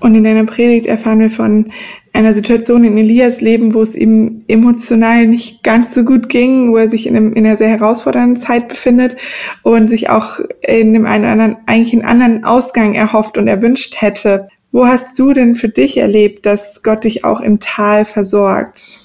Und 0.00 0.14
in 0.14 0.24
deiner 0.24 0.44
Predigt 0.44 0.86
erfahren 0.86 1.20
wir 1.20 1.30
von 1.30 1.70
einer 2.14 2.32
Situation 2.32 2.84
in 2.84 2.96
Elias 2.96 3.42
Leben, 3.42 3.74
wo 3.74 3.82
es 3.82 3.94
ihm 3.94 4.44
emotional 4.48 5.26
nicht 5.26 5.62
ganz 5.62 5.94
so 5.94 6.04
gut 6.04 6.28
ging, 6.30 6.72
wo 6.72 6.78
er 6.78 6.88
sich 6.88 7.06
in, 7.06 7.16
einem, 7.16 7.34
in 7.34 7.46
einer 7.46 7.58
sehr 7.58 7.68
herausfordernden 7.68 8.36
Zeit 8.36 8.68
befindet 8.68 9.16
und 9.62 9.88
sich 9.88 10.08
auch 10.08 10.40
in 10.62 10.94
dem 10.94 11.06
einen 11.06 11.24
oder 11.24 11.32
anderen 11.32 11.56
eigentlich 11.66 11.92
einen 11.92 12.04
anderen 12.04 12.44
Ausgang 12.44 12.94
erhofft 12.94 13.36
und 13.36 13.46
erwünscht 13.46 14.00
hätte. 14.00 14.48
Wo 14.72 14.86
hast 14.86 15.18
du 15.18 15.32
denn 15.32 15.56
für 15.56 15.68
dich 15.68 15.96
erlebt, 15.96 16.46
dass 16.46 16.82
Gott 16.82 17.04
dich 17.04 17.24
auch 17.24 17.40
im 17.40 17.58
Tal 17.58 18.04
versorgt? 18.04 19.00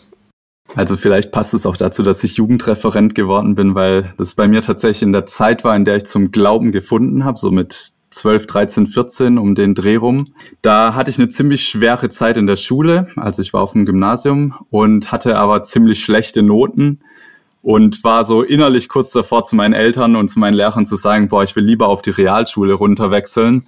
Also 0.75 0.95
vielleicht 0.97 1.31
passt 1.31 1.53
es 1.53 1.65
auch 1.65 1.77
dazu, 1.77 2.03
dass 2.03 2.23
ich 2.23 2.37
Jugendreferent 2.37 3.15
geworden 3.15 3.55
bin, 3.55 3.73
weil 3.73 4.13
das 4.17 4.35
bei 4.35 4.47
mir 4.47 4.61
tatsächlich 4.61 5.03
in 5.03 5.13
der 5.13 5.25
Zeit 5.25 5.63
war, 5.63 5.75
in 5.75 5.85
der 5.85 5.97
ich 5.97 6.05
zum 6.05 6.31
Glauben 6.31 6.71
gefunden 6.71 7.23
habe, 7.23 7.39
so 7.39 7.49
mit 7.49 7.93
12, 8.11 8.45
13, 8.47 8.87
14 8.87 9.37
um 9.37 9.55
den 9.55 9.73
Dreh 9.73 9.95
rum. 9.95 10.33
Da 10.61 10.93
hatte 10.93 11.09
ich 11.09 11.17
eine 11.17 11.29
ziemlich 11.29 11.63
schwere 11.63 12.09
Zeit 12.09 12.37
in 12.37 12.47
der 12.47 12.55
Schule, 12.55 13.07
also 13.15 13.41
ich 13.41 13.53
war 13.53 13.61
auf 13.61 13.73
dem 13.73 13.85
Gymnasium 13.85 14.53
und 14.69 15.11
hatte 15.11 15.37
aber 15.37 15.63
ziemlich 15.63 16.03
schlechte 16.03 16.43
Noten 16.43 16.99
und 17.61 18.03
war 18.03 18.23
so 18.23 18.43
innerlich 18.43 18.89
kurz 18.89 19.11
davor 19.11 19.43
zu 19.43 19.55
meinen 19.55 19.73
Eltern 19.73 20.15
und 20.15 20.27
zu 20.27 20.39
meinen 20.39 20.53
Lehrern 20.53 20.85
zu 20.85 20.95
sagen, 20.95 21.29
boah, 21.29 21.43
ich 21.43 21.55
will 21.55 21.63
lieber 21.63 21.87
auf 21.87 22.03
die 22.03 22.11
Realschule 22.11 22.73
runterwechseln 22.73 23.63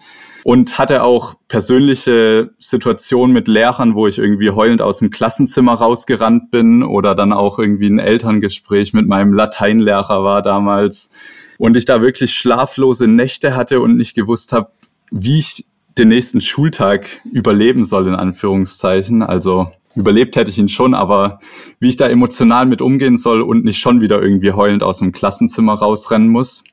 und 0.47 0.77
hatte 0.77 1.03
auch 1.03 1.35
persönliche 1.49 2.51
Situationen 2.57 3.33
mit 3.33 3.49
Lehrern, 3.49 3.95
wo 3.95 4.07
ich 4.07 4.17
irgendwie 4.17 4.51
heulend 4.51 4.81
aus 4.81 4.99
dem 4.99 5.09
Klassenzimmer 5.09 5.73
rausgerannt 5.73 6.51
bin 6.51 6.83
oder 6.83 7.15
dann 7.15 7.33
auch 7.33 7.59
irgendwie 7.59 7.89
ein 7.89 7.99
Elterngespräch 7.99 8.93
mit 8.93 9.07
meinem 9.07 9.33
Lateinlehrer 9.33 10.23
war 10.23 10.41
damals 10.41 11.09
und 11.57 11.75
ich 11.75 11.83
da 11.83 12.01
wirklich 12.01 12.33
schlaflose 12.33 13.09
Nächte 13.09 13.57
hatte 13.57 13.81
und 13.81 13.97
nicht 13.97 14.15
gewusst 14.15 14.53
habe, 14.53 14.71
wie 15.11 15.39
ich 15.39 15.65
den 15.97 16.07
nächsten 16.07 16.39
Schultag 16.39 17.19
überleben 17.29 17.83
soll, 17.83 18.07
in 18.07 18.15
Anführungszeichen. 18.15 19.23
Also 19.23 19.73
überlebt 19.95 20.37
hätte 20.37 20.49
ich 20.49 20.57
ihn 20.57 20.69
schon, 20.69 20.93
aber 20.93 21.39
wie 21.81 21.89
ich 21.89 21.97
da 21.97 22.07
emotional 22.07 22.67
mit 22.67 22.81
umgehen 22.81 23.17
soll 23.17 23.41
und 23.41 23.65
nicht 23.65 23.79
schon 23.79 23.99
wieder 23.99 24.21
irgendwie 24.21 24.53
heulend 24.53 24.81
aus 24.81 24.99
dem 24.99 25.11
Klassenzimmer 25.11 25.73
rausrennen 25.73 26.29
muss. 26.29 26.63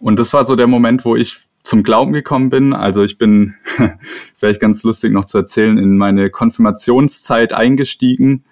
Und 0.00 0.18
das 0.18 0.32
war 0.32 0.44
so 0.44 0.56
der 0.56 0.66
Moment, 0.66 1.04
wo 1.04 1.14
ich 1.14 1.45
zum 1.66 1.82
Glauben 1.82 2.12
gekommen 2.12 2.48
bin. 2.48 2.72
Also 2.72 3.02
ich 3.02 3.18
bin, 3.18 3.56
vielleicht 4.36 4.60
ganz 4.60 4.84
lustig 4.84 5.12
noch 5.12 5.24
zu 5.24 5.38
erzählen, 5.38 5.78
in 5.78 5.96
meine 5.96 6.30
Konfirmationszeit 6.30 7.52
eingestiegen 7.52 8.44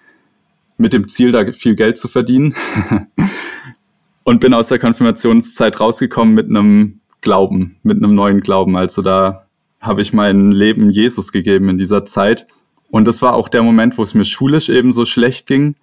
mit 0.77 0.91
dem 0.91 1.07
Ziel, 1.07 1.31
da 1.31 1.49
viel 1.53 1.75
Geld 1.75 1.97
zu 1.97 2.09
verdienen. 2.09 2.55
und 4.25 4.41
bin 4.41 4.53
aus 4.53 4.67
der 4.67 4.79
Konfirmationszeit 4.79 5.79
rausgekommen 5.79 6.35
mit 6.35 6.49
einem 6.49 6.99
Glauben, 7.21 7.77
mit 7.83 8.03
einem 8.03 8.13
neuen 8.13 8.41
Glauben. 8.41 8.75
Also 8.75 9.01
da 9.01 9.47
habe 9.79 10.01
ich 10.01 10.11
mein 10.11 10.51
Leben 10.51 10.89
Jesus 10.89 11.31
gegeben 11.31 11.69
in 11.69 11.77
dieser 11.77 12.03
Zeit. 12.03 12.47
Und 12.91 13.07
das 13.07 13.21
war 13.21 13.35
auch 13.35 13.47
der 13.47 13.63
Moment, 13.63 13.97
wo 13.97 14.03
es 14.03 14.13
mir 14.13 14.25
schulisch 14.25 14.67
eben 14.67 14.91
so 14.91 15.05
schlecht 15.05 15.47
ging 15.47 15.75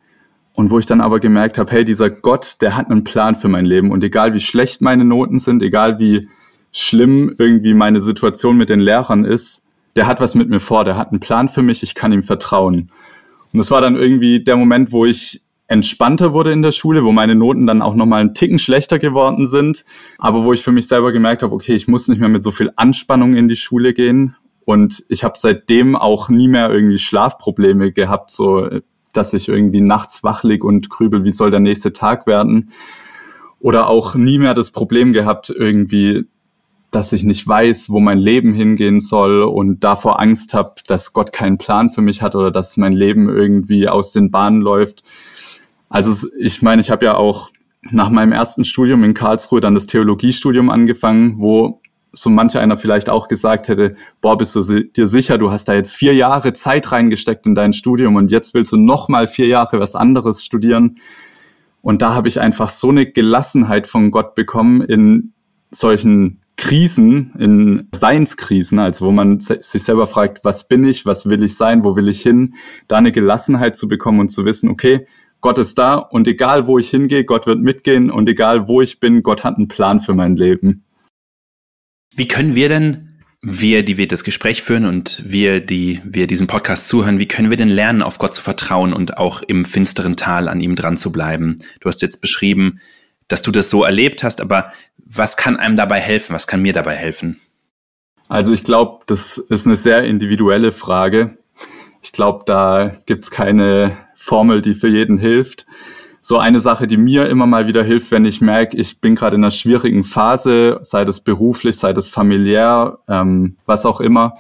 und 0.53 0.71
wo 0.71 0.79
ich 0.79 0.85
dann 0.85 1.01
aber 1.01 1.19
gemerkt 1.19 1.57
habe, 1.57 1.73
hey, 1.73 1.85
dieser 1.87 2.11
Gott, 2.11 2.57
der 2.61 2.77
hat 2.77 2.91
einen 2.91 3.05
Plan 3.05 3.37
für 3.37 3.49
mein 3.49 3.65
Leben. 3.65 3.91
Und 3.91 4.05
egal 4.05 4.35
wie 4.35 4.41
schlecht 4.41 4.83
meine 4.83 5.07
Noten 5.07 5.39
sind, 5.39 5.63
egal 5.63 5.99
wie 5.99 6.29
schlimm 6.73 7.35
irgendwie 7.39 7.75
meine 7.75 8.01
Situation 8.01 8.57
mit 8.57 8.71
den 8.71 8.81
Lehrern 8.81 9.25
ist, 9.25 9.67
der 9.97 10.07
hat 10.07 10.21
was 10.21 10.35
mit 10.35 10.49
mir 10.49 10.61
vor, 10.61 10.85
der 10.85 10.97
hat 10.97 11.11
einen 11.11 11.21
Plan 11.21 11.49
für 11.49 11.63
mich, 11.63 11.83
ich 11.83 11.95
kann 11.95 12.13
ihm 12.13 12.23
vertrauen. 12.23 12.91
Und 13.53 13.59
das 13.59 13.71
war 13.71 13.81
dann 13.81 13.97
irgendwie 13.97 14.43
der 14.43 14.57
Moment, 14.57 14.93
wo 14.93 15.05
ich 15.05 15.43
entspannter 15.69 16.33
wurde 16.33 16.53
in 16.53 16.63
der 16.63 16.73
Schule, 16.73 17.05
wo 17.05 17.13
meine 17.13 17.35
Noten 17.35 17.67
dann 17.67 17.83
auch 17.83 17.95
nochmal 17.95 18.21
einen 18.21 18.35
Ticken 18.35 18.59
schlechter 18.59 18.99
geworden 18.99 19.47
sind, 19.47 19.85
aber 20.19 20.45
wo 20.45 20.53
ich 20.53 20.63
für 20.63 20.73
mich 20.73 20.89
selber 20.89 21.13
gemerkt 21.13 21.43
habe, 21.43 21.55
okay, 21.55 21.75
ich 21.75 21.89
muss 21.89 22.09
nicht 22.09 22.19
mehr 22.19 22.29
mit 22.29 22.43
so 22.43 22.51
viel 22.51 22.73
Anspannung 22.77 23.35
in 23.37 23.49
die 23.49 23.57
Schule 23.57 23.95
gehen 23.95 24.37
und 24.65 25.05
ich 25.09 25.25
habe 25.25 25.35
seitdem 25.39 25.97
auch 25.97 26.29
nie 26.29 26.49
mehr 26.49 26.71
irgendwie 26.71 26.99
Schlafprobleme 26.99 27.93
gehabt, 27.93 28.31
so 28.31 28.69
dass 29.13 29.35
ich 29.35 29.49
irgendwie 29.49 29.81
nachts 29.81 30.25
wach 30.25 30.43
lieg 30.43 30.65
und 30.65 30.89
grübel, 30.89 31.25
wie 31.25 31.31
soll 31.31 31.51
der 31.51 31.61
nächste 31.61 31.93
Tag 31.93 32.27
werden. 32.27 32.71
Oder 33.61 33.89
auch 33.89 34.15
nie 34.15 34.39
mehr 34.39 34.55
das 34.55 34.71
Problem 34.71 35.13
gehabt, 35.13 35.51
irgendwie, 35.51 36.25
dass 36.93 37.13
ich 37.13 37.25
nicht 37.25 37.49
weiß, 37.49 37.89
wo 37.91 38.01
mein 38.01 38.19
Leben 38.19 38.53
hingehen 38.53 39.01
soll 39.01 39.43
und 39.43 39.81
davor 39.83 40.21
Angst 40.21 40.53
habe, 40.53 40.75
dass 40.87 41.15
Gott 41.15 41.33
keinen 41.33 41.57
Plan 41.57 41.89
für 41.89 42.03
mich 42.03 42.21
hat 42.21 42.37
oder 42.37 42.51
dass 42.51 42.77
mein 42.77 42.93
Leben 42.93 43.31
irgendwie 43.31 43.89
aus 43.89 44.13
den 44.13 44.31
Bahnen 44.31 44.61
läuft. 44.61 45.03
Also 45.89 46.29
ich 46.39 46.61
meine, 46.61 46.83
ich 46.83 46.91
habe 46.91 47.07
ja 47.07 47.17
auch 47.17 47.51
nach 47.91 48.11
meinem 48.11 48.33
ersten 48.33 48.65
Studium 48.65 49.05
in 49.05 49.15
Karlsruhe 49.15 49.63
dann 49.63 49.75
das 49.75 49.87
Theologiestudium 49.87 50.69
angefangen, 50.69 51.37
wo 51.39 51.81
so 52.13 52.29
mancher 52.29 52.61
einer 52.61 52.77
vielleicht 52.77 53.09
auch 53.09 53.27
gesagt 53.27 53.69
hätte, 53.69 53.97
boah, 54.21 54.37
bist 54.37 54.55
du 54.55 54.61
dir 54.61 55.07
sicher, 55.07 55.39
du 55.39 55.51
hast 55.51 55.65
da 55.65 55.73
jetzt 55.73 55.95
vier 55.95 56.15
Jahre 56.15 56.53
Zeit 56.53 56.93
reingesteckt 56.93 57.47
in 57.47 57.55
dein 57.55 57.73
Studium 57.73 58.17
und 58.17 58.31
jetzt 58.31 58.53
willst 58.53 58.71
du 58.71 58.77
noch 58.77 59.09
mal 59.09 59.27
vier 59.27 59.47
Jahre 59.47 59.81
was 59.81 59.95
anderes 59.95 60.45
studieren. 60.45 60.99
Und 61.81 62.03
da 62.03 62.15
habe 62.15 62.29
ich 62.29 62.39
einfach 62.39 62.69
so 62.69 62.91
eine 62.91 63.11
Gelassenheit 63.11 63.87
von 63.87 64.11
Gott 64.11 64.35
bekommen 64.35 64.83
in 64.83 65.33
solchen 65.71 66.42
Krisen, 66.57 67.33
in 67.39 67.89
Seinskrisen, 67.95 68.79
also 68.79 69.07
wo 69.07 69.11
man 69.11 69.41
sich 69.41 69.83
selber 69.83 70.07
fragt, 70.07 70.45
was 70.45 70.69
bin 70.69 70.85
ich, 70.85 71.07
was 71.07 71.29
will 71.29 71.43
ich 71.43 71.57
sein, 71.57 71.85
wo 71.85 71.97
will 71.97 72.09
ich 72.09 72.23
hin, 72.23 72.55
da 72.89 72.99
eine 72.99 73.13
Gelassenheit 73.13 73.77
zu 73.77 73.89
bekommen 73.89 74.21
und 74.21 74.29
zu 74.29 74.45
wissen, 74.45 74.69
okay, 74.71 75.07
Gott 75.41 75.59
ist 75.59 75.77
da 75.77 75.97
und 75.97 76.29
egal 76.29 76.67
wo 76.67 76.79
ich 76.79 76.89
hingehe, 76.91 77.25
Gott 77.25 77.47
wird 77.47 77.61
mitgehen 77.61 78.11
und 78.11 78.29
egal 78.29 78.69
wo 78.69 78.81
ich 78.81 79.01
bin, 79.01 79.23
Gott 79.23 79.43
hat 79.43 79.57
einen 79.57 79.69
Plan 79.69 79.99
für 79.99 80.15
mein 80.15 80.37
Leben. 80.37 80.85
Wie 82.15 82.29
können 82.29 82.55
wir 82.55 82.69
denn, 82.69 83.09
wir, 83.41 83.85
die 83.85 83.97
wir 83.97 84.07
das 84.07 84.23
Gespräch 84.23 84.63
führen 84.63 84.85
und 84.87 85.25
wir, 85.27 85.61
die 85.61 86.01
wir 86.05 86.29
diesen 86.29 86.47
Podcast 86.47 86.87
zuhören, 86.87 87.19
wie 87.19 87.27
können 87.27 87.51
wir 87.51 87.57
denn 87.57 87.71
lernen, 87.71 88.03
auf 88.03 88.19
Gott 88.19 88.35
zu 88.35 88.43
vertrauen 88.43 88.93
und 88.93 89.19
auch 89.19 89.43
im 89.43 89.65
finsteren 89.65 90.17
Tal 90.17 90.49
an 90.49 90.61
ihm 90.61 90.77
dran 90.77 90.97
zu 90.97 91.11
bleiben? 91.11 91.57
Du 91.81 91.89
hast 91.89 92.03
jetzt 92.03 92.21
beschrieben, 92.21 92.79
dass 93.33 93.43
du 93.43 93.51
das 93.51 93.71
so 93.71 93.83
erlebt 93.83 94.23
hast, 94.23 94.43
aber 94.43 94.73
was 94.99 95.39
kann 95.39 95.57
einem 95.57 95.77
dabei 95.77 95.99
helfen? 95.99 96.35
Was 96.35 96.47
kann 96.47 96.61
mir 96.61 96.75
dabei 96.75 96.95
helfen? 96.95 97.41
Also 98.29 98.53
ich 98.53 98.63
glaube, 98.63 99.05
das 99.07 99.39
ist 99.39 99.67
eine 99.67 99.77
sehr 99.77 100.05
individuelle 100.05 100.71
Frage. 100.71 101.39
Ich 102.03 102.13
glaube, 102.13 102.45
da 102.47 102.93
gibt's 103.07 103.31
keine 103.31 103.97
Formel, 104.15 104.61
die 104.61 104.75
für 104.75 104.89
jeden 104.89 105.17
hilft. 105.17 105.67
So 106.21 106.39
eine 106.39 106.61
Sache, 106.61 106.87
die 106.87 106.99
mir 106.99 107.27
immer 107.29 107.47
mal 107.47 107.67
wieder 107.67 107.83
hilft, 107.83 108.11
wenn 108.11 108.25
ich 108.25 108.41
merke, 108.41 108.77
ich 108.77 109.01
bin 109.01 109.15
gerade 109.15 109.37
in 109.37 109.43
einer 109.43 109.51
schwierigen 109.51 110.05
Phase, 110.05 110.79
sei 110.83 111.05
das 111.05 111.21
beruflich, 111.21 111.79
sei 111.79 111.93
das 111.93 112.09
familiär, 112.09 112.99
ähm, 113.09 113.57
was 113.65 113.87
auch 113.87 114.01
immer, 114.01 114.37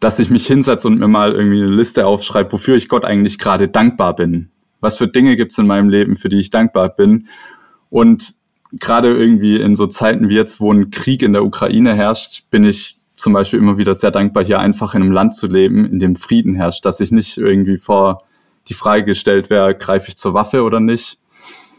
dass 0.00 0.18
ich 0.18 0.28
mich 0.28 0.46
hinsetze 0.46 0.88
und 0.88 0.98
mir 0.98 1.08
mal 1.08 1.32
irgendwie 1.32 1.62
eine 1.62 1.70
Liste 1.70 2.06
aufschreibe, 2.06 2.52
wofür 2.52 2.76
ich 2.76 2.88
Gott 2.88 3.04
eigentlich 3.04 3.38
gerade 3.38 3.68
dankbar 3.68 4.16
bin. 4.16 4.50
Was 4.80 4.98
für 4.98 5.08
Dinge 5.08 5.36
gibt's 5.36 5.56
in 5.58 5.66
meinem 5.66 5.88
Leben, 5.88 6.16
für 6.16 6.28
die 6.28 6.38
ich 6.38 6.50
dankbar 6.50 6.88
bin. 6.90 7.28
Und 7.90 8.34
gerade 8.72 9.14
irgendwie 9.14 9.60
in 9.60 9.74
so 9.74 9.86
Zeiten 9.86 10.28
wie 10.28 10.34
jetzt, 10.34 10.60
wo 10.60 10.72
ein 10.72 10.90
Krieg 10.90 11.22
in 11.22 11.32
der 11.32 11.44
Ukraine 11.44 11.94
herrscht, 11.94 12.44
bin 12.50 12.64
ich 12.64 12.98
zum 13.16 13.32
Beispiel 13.32 13.58
immer 13.58 13.78
wieder 13.78 13.94
sehr 13.94 14.10
dankbar, 14.10 14.44
hier 14.44 14.60
einfach 14.60 14.94
in 14.94 15.02
einem 15.02 15.12
Land 15.12 15.34
zu 15.34 15.46
leben, 15.46 15.86
in 15.86 15.98
dem 15.98 16.16
Frieden 16.16 16.54
herrscht, 16.54 16.84
dass 16.84 17.00
ich 17.00 17.12
nicht 17.12 17.38
irgendwie 17.38 17.78
vor 17.78 18.22
die 18.68 18.74
Frage 18.74 19.04
gestellt 19.04 19.48
wäre, 19.48 19.74
greife 19.74 20.08
ich 20.08 20.16
zur 20.16 20.34
Waffe 20.34 20.62
oder 20.62 20.80
nicht. 20.80 21.18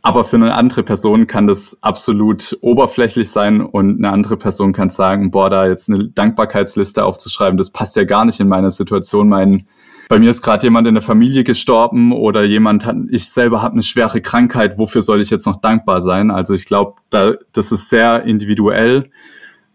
Aber 0.02 0.24
für 0.24 0.38
eine 0.38 0.54
andere 0.54 0.84
Person 0.84 1.28
kann 1.28 1.48
das 1.48 1.78
absolut 1.82 2.58
oberflächlich 2.62 3.30
sein 3.30 3.62
und 3.62 3.98
eine 3.98 4.10
andere 4.10 4.38
Person 4.38 4.72
kann 4.72 4.90
sagen, 4.90 5.32
boah, 5.32 5.50
da 5.50 5.68
jetzt 5.68 5.90
eine 5.90 6.06
Dankbarkeitsliste 6.06 7.04
aufzuschreiben, 7.04 7.58
das 7.58 7.72
passt 7.72 7.96
ja 7.98 8.04
gar 8.04 8.24
nicht 8.24 8.40
in 8.40 8.48
meine 8.48 8.72
Situation. 8.72 9.28
Mein, 9.28 9.68
bei 10.10 10.20
mir 10.20 10.30
ist 10.30 10.42
gerade 10.42 10.66
jemand 10.66 10.88
in 10.88 10.96
der 10.96 11.04
Familie 11.04 11.44
gestorben 11.44 12.14
oder 12.14 12.44
jemand 12.44 12.86
hat, 12.86 12.96
ich 13.10 13.30
selber 13.30 13.62
habe 13.62 13.74
eine 13.74 13.84
schwere 13.84 14.22
Krankheit, 14.22 14.78
wofür 14.78 15.02
soll 15.02 15.22
ich 15.22 15.30
jetzt 15.30 15.46
noch 15.46 15.58
dankbar 15.58 16.02
sein? 16.02 16.32
Also 16.32 16.54
ich 16.54 16.66
glaube, 16.66 16.96
da, 17.10 17.34
das 17.52 17.72
ist 17.72 17.90
sehr 17.90 18.24
individuell. 18.24 19.10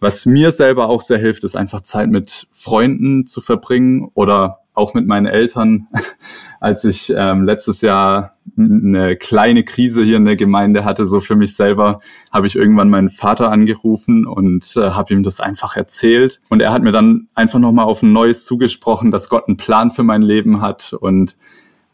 Was 0.01 0.27
mir 0.27 0.51
selber 0.51 0.89
auch 0.89 1.01
sehr 1.01 1.19
hilft, 1.19 1.45
ist 1.45 1.57
einfach 1.57 1.83
Zeit 1.83 2.09
mit 2.09 2.49
Freunden 2.51 3.27
zu 3.27 3.41
verbringen 3.41 4.11
oder 4.15 4.62
auch 4.75 4.95
mit 4.95 5.07
meinen 5.07 5.27
Eltern, 5.27 5.89
als 6.61 6.85
ich 6.85 7.13
ähm, 7.15 7.45
letztes 7.45 7.81
Jahr 7.81 8.37
eine 8.57 9.17
kleine 9.17 9.65
Krise 9.65 10.03
hier 10.03 10.17
in 10.17 10.25
der 10.25 10.37
Gemeinde 10.37 10.85
hatte, 10.85 11.07
so 11.07 11.21
für 11.21 11.37
mich 11.37 11.55
selber, 11.55 12.01
habe 12.31 12.47
ich 12.47 12.57
irgendwann 12.57 12.91
meinen 12.91 13.11
Vater 13.11 13.51
angerufen 13.51 14.27
und 14.27 14.77
äh, 14.77 14.91
habe 14.91 15.15
ihm 15.15 15.23
das 15.23 15.41
einfach 15.41 15.77
erzählt. 15.77 16.41
Und 16.49 16.61
er 16.61 16.73
hat 16.73 16.83
mir 16.83 16.93
dann 16.93 17.29
einfach 17.35 17.59
nochmal 17.59 17.87
auf 17.87 18.03
ein 18.03 18.13
Neues 18.13 18.45
zugesprochen, 18.45 19.11
dass 19.11 19.29
Gott 19.29 19.49
einen 19.49 19.57
Plan 19.57 19.91
für 19.91 20.03
mein 20.03 20.23
Leben 20.23 20.61
hat 20.61 20.93
und 20.99 21.37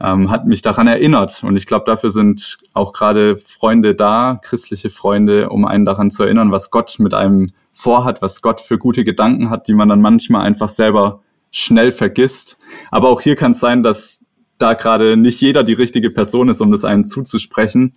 ähm, 0.00 0.30
hat 0.30 0.46
mich 0.46 0.62
daran 0.62 0.86
erinnert. 0.86 1.42
Und 1.42 1.56
ich 1.56 1.66
glaube, 1.66 1.84
dafür 1.84 2.10
sind 2.10 2.58
auch 2.72 2.92
gerade 2.92 3.36
Freunde 3.36 3.94
da, 3.94 4.38
christliche 4.42 4.90
Freunde, 4.90 5.48
um 5.50 5.64
einen 5.64 5.84
daran 5.84 6.10
zu 6.10 6.22
erinnern, 6.22 6.52
was 6.52 6.70
Gott 6.70 6.96
mit 6.98 7.14
einem 7.14 7.50
vorhat, 7.72 8.22
was 8.22 8.42
Gott 8.42 8.60
für 8.60 8.78
gute 8.78 9.04
Gedanken 9.04 9.50
hat, 9.50 9.68
die 9.68 9.74
man 9.74 9.88
dann 9.88 10.00
manchmal 10.00 10.42
einfach 10.42 10.68
selber 10.68 11.20
schnell 11.50 11.92
vergisst. 11.92 12.58
Aber 12.90 13.08
auch 13.08 13.20
hier 13.20 13.36
kann 13.36 13.52
es 13.52 13.60
sein, 13.60 13.82
dass 13.82 14.24
da 14.58 14.74
gerade 14.74 15.16
nicht 15.16 15.40
jeder 15.40 15.64
die 15.64 15.72
richtige 15.72 16.10
Person 16.10 16.48
ist, 16.48 16.60
um 16.60 16.70
das 16.70 16.84
einen 16.84 17.04
zuzusprechen. 17.04 17.94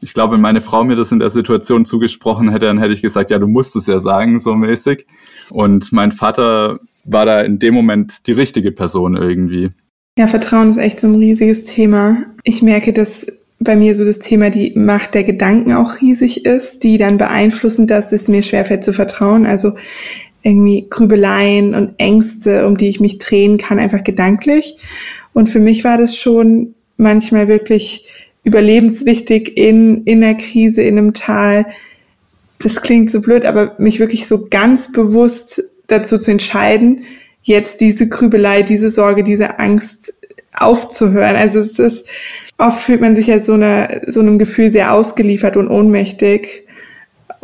Ich 0.00 0.12
glaube, 0.12 0.34
wenn 0.34 0.40
meine 0.40 0.60
Frau 0.60 0.84
mir 0.84 0.96
das 0.96 1.12
in 1.12 1.18
der 1.18 1.30
Situation 1.30 1.84
zugesprochen 1.84 2.50
hätte, 2.50 2.66
dann 2.66 2.78
hätte 2.78 2.92
ich 2.92 3.02
gesagt, 3.02 3.30
ja, 3.30 3.38
du 3.38 3.46
musst 3.46 3.76
es 3.76 3.86
ja 3.86 4.00
sagen, 4.00 4.40
so 4.40 4.54
mäßig. 4.54 5.06
Und 5.50 5.92
mein 5.92 6.12
Vater 6.12 6.78
war 7.04 7.26
da 7.26 7.40
in 7.42 7.58
dem 7.58 7.74
Moment 7.74 8.26
die 8.26 8.32
richtige 8.32 8.72
Person 8.72 9.16
irgendwie. 9.16 9.70
Ja, 10.18 10.26
Vertrauen 10.26 10.68
ist 10.68 10.76
echt 10.76 11.00
so 11.00 11.06
ein 11.06 11.14
riesiges 11.16 11.64
Thema. 11.64 12.18
Ich 12.44 12.62
merke, 12.62 12.92
dass 12.92 13.26
bei 13.60 13.76
mir 13.76 13.96
so 13.96 14.04
das 14.04 14.18
Thema 14.18 14.50
die 14.50 14.72
Macht 14.76 15.14
der 15.14 15.24
Gedanken 15.24 15.72
auch 15.72 16.00
riesig 16.00 16.44
ist, 16.44 16.82
die 16.82 16.98
dann 16.98 17.16
beeinflussen, 17.16 17.86
dass 17.86 18.12
es 18.12 18.28
mir 18.28 18.42
schwerfällt 18.42 18.84
zu 18.84 18.92
vertrauen. 18.92 19.46
Also 19.46 19.74
irgendwie 20.44 20.86
Grübeleien 20.88 21.74
und 21.74 21.94
Ängste, 21.98 22.66
um 22.66 22.76
die 22.76 22.88
ich 22.88 23.00
mich 23.00 23.18
drehen 23.18 23.58
kann, 23.58 23.78
einfach 23.78 24.04
gedanklich. 24.04 24.76
Und 25.32 25.48
für 25.48 25.58
mich 25.58 25.82
war 25.82 25.98
das 25.98 26.16
schon 26.16 26.74
manchmal 26.96 27.48
wirklich 27.48 28.06
überlebenswichtig 28.44 29.56
in, 29.56 30.04
in 30.04 30.20
der 30.20 30.34
Krise, 30.34 30.82
in 30.82 30.98
einem 30.98 31.14
Tal. 31.14 31.66
Das 32.58 32.82
klingt 32.82 33.10
so 33.10 33.20
blöd, 33.20 33.46
aber 33.46 33.74
mich 33.78 33.98
wirklich 33.98 34.26
so 34.26 34.46
ganz 34.48 34.92
bewusst 34.92 35.62
dazu 35.86 36.18
zu 36.18 36.30
entscheiden, 36.30 37.04
jetzt 37.42 37.80
diese 37.80 38.06
Grübelei, 38.08 38.62
diese 38.62 38.90
Sorge, 38.90 39.24
diese 39.24 39.58
Angst 39.58 40.14
aufzuhören. 40.52 41.36
Also 41.36 41.60
es 41.60 41.78
ist, 41.78 42.06
oft 42.58 42.82
fühlt 42.82 43.00
man 43.00 43.14
sich 43.14 43.28
ja 43.28 43.40
so, 43.40 43.54
eine, 43.54 44.02
so 44.06 44.20
einem 44.20 44.38
Gefühl 44.38 44.68
sehr 44.68 44.92
ausgeliefert 44.92 45.56
und 45.56 45.68
ohnmächtig. 45.68 46.63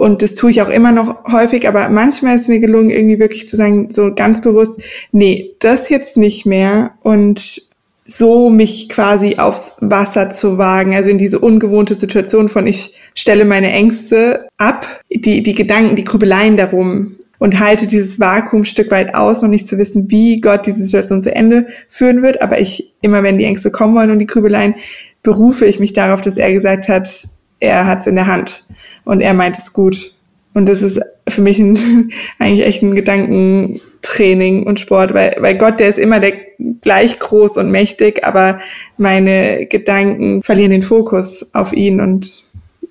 Und 0.00 0.22
das 0.22 0.34
tue 0.34 0.50
ich 0.50 0.62
auch 0.62 0.70
immer 0.70 0.92
noch 0.92 1.24
häufig, 1.30 1.68
aber 1.68 1.90
manchmal 1.90 2.36
ist 2.36 2.48
mir 2.48 2.58
gelungen, 2.58 2.88
irgendwie 2.88 3.18
wirklich 3.18 3.46
zu 3.46 3.56
sagen, 3.56 3.90
so 3.90 4.14
ganz 4.14 4.40
bewusst, 4.40 4.80
nee, 5.12 5.56
das 5.58 5.90
jetzt 5.90 6.16
nicht 6.16 6.46
mehr. 6.46 6.92
Und 7.02 7.68
so 8.06 8.48
mich 8.48 8.88
quasi 8.88 9.36
aufs 9.36 9.76
Wasser 9.82 10.30
zu 10.30 10.56
wagen, 10.56 10.94
also 10.94 11.10
in 11.10 11.18
diese 11.18 11.38
ungewohnte 11.38 11.94
Situation 11.94 12.48
von 12.48 12.66
ich 12.66 12.94
stelle 13.14 13.44
meine 13.44 13.72
Ängste 13.72 14.48
ab, 14.56 14.86
die, 15.10 15.42
die 15.42 15.54
Gedanken, 15.54 15.96
die 15.96 16.04
Grübeleien 16.04 16.56
darum 16.56 17.16
und 17.38 17.60
halte 17.60 17.86
dieses 17.86 18.18
Vakuum 18.18 18.64
Stück 18.64 18.90
weit 18.90 19.14
aus, 19.14 19.42
noch 19.42 19.50
nicht 19.50 19.66
zu 19.66 19.76
wissen, 19.76 20.10
wie 20.10 20.40
Gott 20.40 20.64
diese 20.64 20.82
Situation 20.82 21.20
zu 21.20 21.34
Ende 21.34 21.66
führen 21.90 22.22
wird. 22.22 22.40
Aber 22.40 22.58
ich, 22.58 22.94
immer 23.02 23.22
wenn 23.22 23.36
die 23.36 23.44
Ängste 23.44 23.70
kommen 23.70 23.94
wollen 23.94 24.10
und 24.10 24.18
die 24.18 24.26
Grübeleien, 24.26 24.76
berufe 25.22 25.66
ich 25.66 25.78
mich 25.78 25.92
darauf, 25.92 26.22
dass 26.22 26.38
er 26.38 26.52
gesagt 26.52 26.88
hat, 26.88 27.28
er 27.60 27.86
hat 27.86 28.00
es 28.00 28.06
in 28.06 28.16
der 28.16 28.26
Hand 28.26 28.64
und 29.04 29.20
er 29.20 29.34
meint 29.34 29.58
es 29.58 29.72
gut. 29.72 30.14
Und 30.52 30.68
das 30.68 30.82
ist 30.82 31.00
für 31.28 31.42
mich 31.42 31.58
ein, 31.58 32.10
eigentlich 32.38 32.66
echt 32.66 32.82
ein 32.82 32.94
Gedankentraining 32.94 34.64
und 34.66 34.80
Sport, 34.80 35.14
weil, 35.14 35.36
weil 35.38 35.56
Gott, 35.56 35.78
der 35.78 35.88
ist 35.88 35.98
immer 35.98 36.18
der 36.18 36.32
gleich 36.80 37.18
groß 37.18 37.56
und 37.58 37.70
mächtig, 37.70 38.24
aber 38.24 38.60
meine 38.96 39.66
Gedanken 39.66 40.42
verlieren 40.42 40.72
den 40.72 40.82
Fokus 40.82 41.46
auf 41.52 41.72
ihn 41.72 42.00
und 42.00 42.44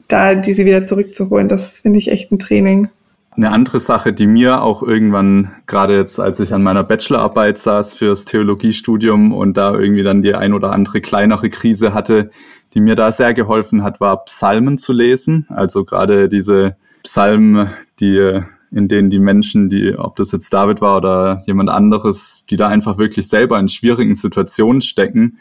da 0.08 0.36
diese 0.36 0.66
wieder 0.66 0.86
zurückzuholen, 0.86 1.48
das 1.48 1.80
finde 1.80 2.00
ich 2.00 2.12
echt 2.12 2.32
ein 2.32 2.40
Training. 2.40 2.90
Eine 3.32 3.52
andere 3.52 3.80
Sache, 3.80 4.12
die 4.12 4.28
mir 4.28 4.63
auch 4.63 4.84
irgendwann, 4.84 5.52
gerade 5.68 5.96
jetzt, 5.96 6.20
als 6.20 6.39
ich 6.39 6.54
an 6.54 6.63
meiner 6.63 6.84
Bachelorarbeit 6.84 7.58
saß 7.58 7.96
fürs 7.96 8.26
Theologiestudium 8.26 9.34
und 9.34 9.56
da 9.56 9.74
irgendwie 9.74 10.04
dann 10.04 10.22
die 10.22 10.36
ein 10.36 10.54
oder 10.54 10.72
andere 10.72 11.00
kleinere 11.00 11.50
Krise 11.50 11.94
hatte, 11.94 12.32
die 12.74 12.82
mir 12.82 12.96
da 12.96 13.12
sehr 13.12 13.34
geholfen 13.34 13.84
hat, 13.84 14.02
war 14.02 14.26
Psalmen 14.26 14.78
zu 14.78 14.94
lesen. 14.94 15.46
Also 15.50 15.86
gerade 15.86 16.28
diese 16.28 16.76
Psalmen, 17.04 17.70
die 18.00 18.42
in 18.72 18.88
denen 18.88 19.10
die 19.10 19.20
Menschen, 19.20 19.70
die, 19.70 19.98
ob 19.98 20.15
das 20.15 20.32
jetzt 20.32 20.54
David 20.54 20.82
war 20.82 20.98
oder 20.98 21.42
jemand 21.48 21.70
anderes, 21.70 22.44
die 22.50 22.58
da 22.58 22.68
einfach 22.68 22.98
wirklich 22.98 23.28
selber 23.28 23.60
in 23.60 23.68
schwierigen 23.68 24.15
Situationen 24.15 24.82
stecken 24.82 25.39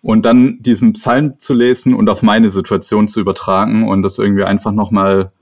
und 0.00 0.24
dann 0.24 0.58
diesen 0.60 0.94
Psalm 0.94 1.38
zu 1.38 1.52
lesen 1.52 1.94
und 1.94 2.08
auf 2.08 2.22
meine 2.22 2.48
Situation 2.48 3.08
zu 3.08 3.20
übertragen 3.20 3.86
und 3.88 4.02
das 4.02 4.18
irgendwie 4.18 4.44
einfach 4.44 4.72
nochmal 4.72 5.32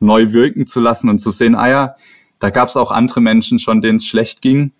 neu 0.00 0.32
wirken 0.32 0.66
zu 0.66 0.80
lassen 0.80 1.08
und 1.08 1.18
zu 1.18 1.30
sehen, 1.30 1.54
ah 1.54 1.68
ja, 1.68 1.96
da 2.38 2.50
gab 2.50 2.68
es 2.68 2.76
auch 2.76 2.90
andere 2.90 3.20
Menschen 3.20 3.58
schon, 3.58 3.80
denen 3.80 3.96
es 3.96 4.06
schlecht 4.06 4.42
ging. 4.42 4.72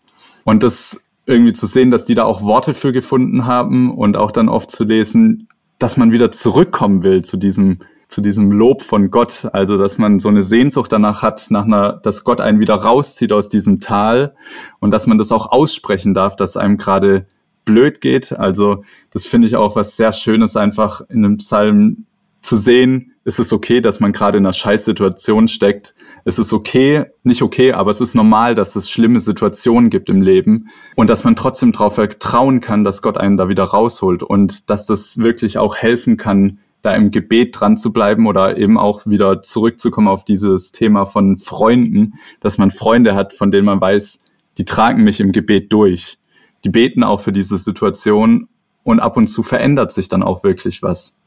Und 0.44 0.62
das 0.62 1.04
irgendwie 1.26 1.52
zu 1.52 1.66
sehen, 1.66 1.90
dass 1.90 2.06
die 2.06 2.14
da 2.14 2.24
auch 2.24 2.42
Worte 2.42 2.74
für 2.74 2.92
gefunden 2.92 3.46
haben 3.46 3.94
und 3.94 4.16
auch 4.16 4.32
dann 4.32 4.48
oft 4.48 4.70
zu 4.70 4.84
lesen, 4.84 5.48
dass 5.78 5.96
man 5.96 6.10
wieder 6.10 6.32
zurückkommen 6.32 7.04
will 7.04 7.24
zu 7.24 7.36
diesem 7.36 7.78
zu 8.10 8.20
diesem 8.20 8.50
Lob 8.50 8.82
von 8.82 9.10
Gott, 9.10 9.48
also 9.52 9.76
dass 9.76 9.96
man 9.96 10.18
so 10.18 10.28
eine 10.28 10.42
Sehnsucht 10.42 10.90
danach 10.90 11.22
hat, 11.22 11.46
nach 11.50 11.64
einer, 11.64 11.92
dass 11.92 12.24
Gott 12.24 12.40
einen 12.40 12.58
wieder 12.58 12.74
rauszieht 12.74 13.32
aus 13.32 13.48
diesem 13.48 13.78
Tal 13.78 14.34
und 14.80 14.90
dass 14.90 15.06
man 15.06 15.16
das 15.16 15.30
auch 15.30 15.52
aussprechen 15.52 16.12
darf, 16.12 16.34
dass 16.34 16.56
einem 16.56 16.76
gerade 16.76 17.26
blöd 17.64 18.00
geht. 18.00 18.32
Also 18.32 18.82
das 19.12 19.26
finde 19.26 19.46
ich 19.46 19.54
auch 19.54 19.76
was 19.76 19.96
sehr 19.96 20.12
Schönes, 20.12 20.56
einfach 20.56 21.02
in 21.08 21.24
einem 21.24 21.38
Psalm 21.38 22.06
zu 22.42 22.56
sehen, 22.56 23.14
ist 23.30 23.38
es 23.38 23.52
okay, 23.52 23.80
dass 23.80 24.00
man 24.00 24.10
gerade 24.10 24.38
in 24.38 24.44
einer 24.44 24.52
Scheißsituation 24.52 25.46
steckt. 25.46 25.94
Es 26.24 26.40
ist 26.40 26.52
okay, 26.52 27.04
nicht 27.22 27.42
okay, 27.42 27.72
aber 27.72 27.92
es 27.92 28.00
ist 28.00 28.16
normal, 28.16 28.56
dass 28.56 28.74
es 28.74 28.90
schlimme 28.90 29.20
Situationen 29.20 29.88
gibt 29.88 30.10
im 30.10 30.20
Leben 30.20 30.68
und 30.96 31.08
dass 31.08 31.22
man 31.22 31.36
trotzdem 31.36 31.70
darauf 31.70 31.94
vertrauen 31.94 32.60
kann, 32.60 32.82
dass 32.82 33.02
Gott 33.02 33.16
einen 33.16 33.36
da 33.36 33.48
wieder 33.48 33.62
rausholt 33.62 34.24
und 34.24 34.68
dass 34.68 34.86
das 34.86 35.18
wirklich 35.18 35.58
auch 35.58 35.76
helfen 35.76 36.16
kann, 36.16 36.58
da 36.82 36.92
im 36.92 37.12
Gebet 37.12 37.54
dran 37.60 37.76
zu 37.76 37.92
bleiben 37.92 38.26
oder 38.26 38.56
eben 38.56 38.76
auch 38.76 39.06
wieder 39.06 39.42
zurückzukommen 39.42 40.08
auf 40.08 40.24
dieses 40.24 40.72
Thema 40.72 41.04
von 41.04 41.36
Freunden, 41.36 42.14
dass 42.40 42.58
man 42.58 42.72
Freunde 42.72 43.14
hat, 43.14 43.32
von 43.32 43.52
denen 43.52 43.66
man 43.66 43.80
weiß, 43.80 44.24
die 44.58 44.64
tragen 44.64 45.04
mich 45.04 45.20
im 45.20 45.30
Gebet 45.30 45.72
durch. 45.72 46.18
Die 46.64 46.70
beten 46.70 47.04
auch 47.04 47.20
für 47.20 47.32
diese 47.32 47.58
Situation 47.58 48.48
und 48.82 48.98
ab 48.98 49.16
und 49.16 49.28
zu 49.28 49.44
verändert 49.44 49.92
sich 49.92 50.08
dann 50.08 50.24
auch 50.24 50.42
wirklich 50.42 50.82
was. 50.82 51.19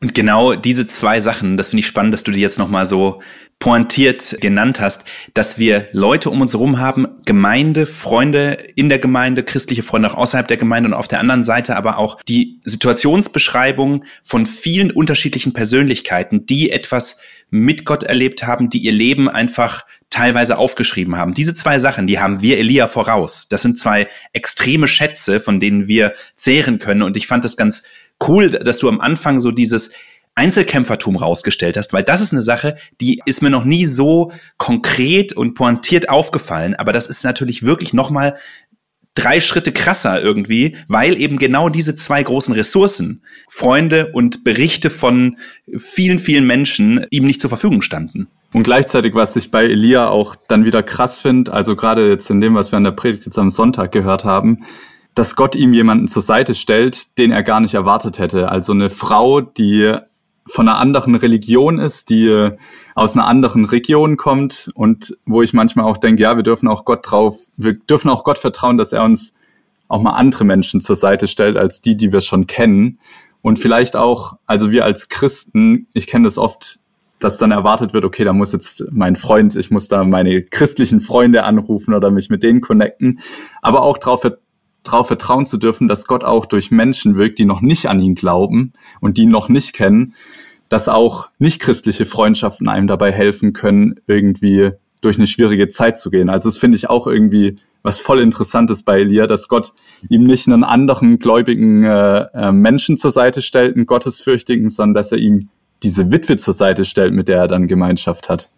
Und 0.00 0.14
genau 0.14 0.54
diese 0.54 0.86
zwei 0.86 1.20
Sachen, 1.20 1.56
das 1.56 1.68
finde 1.68 1.80
ich 1.80 1.86
spannend, 1.86 2.14
dass 2.14 2.24
du 2.24 2.32
die 2.32 2.40
jetzt 2.40 2.58
nochmal 2.58 2.86
so 2.86 3.20
pointiert 3.62 4.38
genannt 4.40 4.80
hast, 4.80 5.08
dass 5.34 5.56
wir 5.56 5.86
Leute 5.92 6.30
um 6.30 6.40
uns 6.40 6.52
herum 6.52 6.80
haben, 6.80 7.06
Gemeinde, 7.24 7.86
Freunde 7.86 8.54
in 8.74 8.88
der 8.88 8.98
Gemeinde, 8.98 9.44
christliche 9.44 9.84
Freunde 9.84 10.10
auch 10.10 10.16
außerhalb 10.16 10.48
der 10.48 10.56
Gemeinde 10.56 10.88
und 10.88 10.94
auf 10.94 11.06
der 11.06 11.20
anderen 11.20 11.44
Seite 11.44 11.76
aber 11.76 11.98
auch 11.98 12.20
die 12.22 12.58
Situationsbeschreibung 12.64 14.04
von 14.24 14.46
vielen 14.46 14.90
unterschiedlichen 14.90 15.52
Persönlichkeiten, 15.52 16.44
die 16.44 16.72
etwas 16.72 17.20
mit 17.50 17.84
Gott 17.84 18.02
erlebt 18.02 18.44
haben, 18.44 18.68
die 18.68 18.78
ihr 18.78 18.92
Leben 18.92 19.28
einfach 19.28 19.84
teilweise 20.10 20.58
aufgeschrieben 20.58 21.16
haben. 21.16 21.34
Diese 21.34 21.54
zwei 21.54 21.78
Sachen, 21.78 22.08
die 22.08 22.18
haben 22.18 22.42
wir 22.42 22.58
Elia 22.58 22.88
voraus. 22.88 23.46
Das 23.48 23.62
sind 23.62 23.78
zwei 23.78 24.08
extreme 24.32 24.88
Schätze, 24.88 25.38
von 25.38 25.60
denen 25.60 25.86
wir 25.86 26.14
zehren 26.34 26.78
können. 26.78 27.02
Und 27.02 27.16
ich 27.16 27.26
fand 27.26 27.44
es 27.44 27.56
ganz 27.56 27.84
cool, 28.28 28.50
dass 28.50 28.78
du 28.78 28.88
am 28.88 29.00
Anfang 29.00 29.38
so 29.38 29.50
dieses 29.50 29.92
Einzelkämpfertum 30.34 31.16
rausgestellt 31.16 31.76
hast, 31.76 31.92
weil 31.92 32.04
das 32.04 32.20
ist 32.20 32.32
eine 32.32 32.42
Sache, 32.42 32.76
die 33.00 33.20
ist 33.26 33.42
mir 33.42 33.50
noch 33.50 33.64
nie 33.64 33.84
so 33.84 34.32
konkret 34.56 35.34
und 35.34 35.54
pointiert 35.54 36.08
aufgefallen, 36.08 36.74
aber 36.74 36.92
das 36.92 37.06
ist 37.06 37.22
natürlich 37.24 37.64
wirklich 37.64 37.92
nochmal 37.92 38.36
drei 39.14 39.40
Schritte 39.40 39.72
krasser 39.72 40.22
irgendwie, 40.22 40.76
weil 40.88 41.20
eben 41.20 41.36
genau 41.38 41.68
diese 41.68 41.94
zwei 41.94 42.22
großen 42.22 42.54
Ressourcen, 42.54 43.22
Freunde 43.50 44.10
und 44.12 44.42
Berichte 44.42 44.88
von 44.88 45.36
vielen, 45.76 46.18
vielen 46.18 46.46
Menschen 46.46 47.06
ihm 47.10 47.24
nicht 47.24 47.40
zur 47.40 47.50
Verfügung 47.50 47.82
standen. 47.82 48.28
Und 48.54 48.64
gleichzeitig, 48.64 49.14
was 49.14 49.36
ich 49.36 49.50
bei 49.50 49.64
Elia 49.64 50.08
auch 50.08 50.34
dann 50.48 50.64
wieder 50.64 50.82
krass 50.82 51.20
finde, 51.20 51.52
also 51.52 51.76
gerade 51.76 52.08
jetzt 52.08 52.30
in 52.30 52.40
dem, 52.40 52.54
was 52.54 52.72
wir 52.72 52.78
an 52.78 52.84
der 52.84 52.92
Predigt 52.92 53.26
jetzt 53.26 53.38
am 53.38 53.50
Sonntag 53.50 53.92
gehört 53.92 54.24
haben, 54.24 54.64
dass 55.14 55.36
Gott 55.36 55.56
ihm 55.56 55.72
jemanden 55.72 56.08
zur 56.08 56.22
Seite 56.22 56.54
stellt, 56.54 57.18
den 57.18 57.32
er 57.32 57.42
gar 57.42 57.60
nicht 57.60 57.74
erwartet 57.74 58.18
hätte. 58.18 58.48
Also 58.48 58.72
eine 58.72 58.90
Frau, 58.90 59.40
die 59.40 59.94
von 60.46 60.68
einer 60.68 60.78
anderen 60.78 61.14
Religion 61.14 61.78
ist, 61.78 62.10
die 62.10 62.50
aus 62.94 63.14
einer 63.14 63.26
anderen 63.26 63.64
Region 63.64 64.16
kommt 64.16 64.70
und 64.74 65.16
wo 65.24 65.42
ich 65.42 65.52
manchmal 65.52 65.84
auch 65.84 65.98
denke, 65.98 66.22
ja, 66.22 66.36
wir 66.36 66.42
dürfen 66.42 66.68
auch 66.68 66.84
Gott 66.84 67.10
drauf, 67.10 67.38
wir 67.56 67.74
dürfen 67.74 68.10
auch 68.10 68.24
Gott 68.24 68.38
vertrauen, 68.38 68.76
dass 68.76 68.92
er 68.92 69.04
uns 69.04 69.34
auch 69.88 70.00
mal 70.00 70.14
andere 70.14 70.44
Menschen 70.44 70.80
zur 70.80 70.96
Seite 70.96 71.28
stellt 71.28 71.56
als 71.56 71.80
die, 71.80 71.96
die 71.96 72.12
wir 72.12 72.22
schon 72.22 72.46
kennen. 72.46 72.98
Und 73.42 73.58
vielleicht 73.58 73.96
auch, 73.96 74.36
also 74.46 74.70
wir 74.70 74.84
als 74.84 75.08
Christen, 75.08 75.88
ich 75.92 76.06
kenne 76.06 76.24
das 76.24 76.38
oft, 76.38 76.78
dass 77.18 77.38
dann 77.38 77.50
erwartet 77.50 77.92
wird, 77.92 78.04
okay, 78.04 78.24
da 78.24 78.32
muss 78.32 78.52
jetzt 78.52 78.84
mein 78.90 79.16
Freund, 79.16 79.54
ich 79.54 79.70
muss 79.70 79.88
da 79.88 80.02
meine 80.02 80.42
christlichen 80.42 81.00
Freunde 81.00 81.44
anrufen 81.44 81.94
oder 81.94 82.10
mich 82.10 82.30
mit 82.30 82.42
denen 82.42 82.60
connecten, 82.60 83.20
aber 83.60 83.82
auch 83.82 83.98
darauf 83.98 84.24
darauf 84.82 85.06
vertrauen 85.06 85.46
zu 85.46 85.58
dürfen, 85.58 85.88
dass 85.88 86.06
Gott 86.06 86.24
auch 86.24 86.46
durch 86.46 86.70
Menschen 86.70 87.16
wirkt, 87.16 87.38
die 87.38 87.44
noch 87.44 87.60
nicht 87.60 87.86
an 87.86 88.00
ihn 88.00 88.14
glauben 88.14 88.72
und 89.00 89.16
die 89.16 89.22
ihn 89.22 89.30
noch 89.30 89.48
nicht 89.48 89.72
kennen, 89.72 90.14
dass 90.68 90.88
auch 90.88 91.28
nichtchristliche 91.38 92.06
Freundschaften 92.06 92.68
einem 92.68 92.86
dabei 92.86 93.12
helfen 93.12 93.52
können, 93.52 93.96
irgendwie 94.06 94.70
durch 95.00 95.18
eine 95.18 95.26
schwierige 95.26 95.68
Zeit 95.68 95.98
zu 95.98 96.10
gehen. 96.10 96.30
Also 96.30 96.48
das 96.48 96.56
finde 96.56 96.76
ich 96.76 96.88
auch 96.88 97.06
irgendwie 97.06 97.58
was 97.82 97.98
voll 97.98 98.20
Interessantes 98.20 98.84
bei 98.84 99.00
Elia, 99.00 99.26
dass 99.26 99.48
Gott 99.48 99.72
ihm 100.08 100.24
nicht 100.24 100.46
einen 100.46 100.64
anderen 100.64 101.18
gläubigen 101.18 101.82
äh, 101.82 102.26
äh, 102.32 102.52
Menschen 102.52 102.96
zur 102.96 103.10
Seite 103.10 103.42
stellt, 103.42 103.76
einen 103.76 103.86
Gottesfürchtigen, 103.86 104.70
sondern 104.70 104.94
dass 104.94 105.12
er 105.12 105.18
ihm 105.18 105.48
diese 105.82 106.12
Witwe 106.12 106.36
zur 106.36 106.54
Seite 106.54 106.84
stellt, 106.84 107.12
mit 107.12 107.26
der 107.26 107.38
er 107.38 107.48
dann 107.48 107.66
Gemeinschaft 107.66 108.28
hat. 108.28 108.48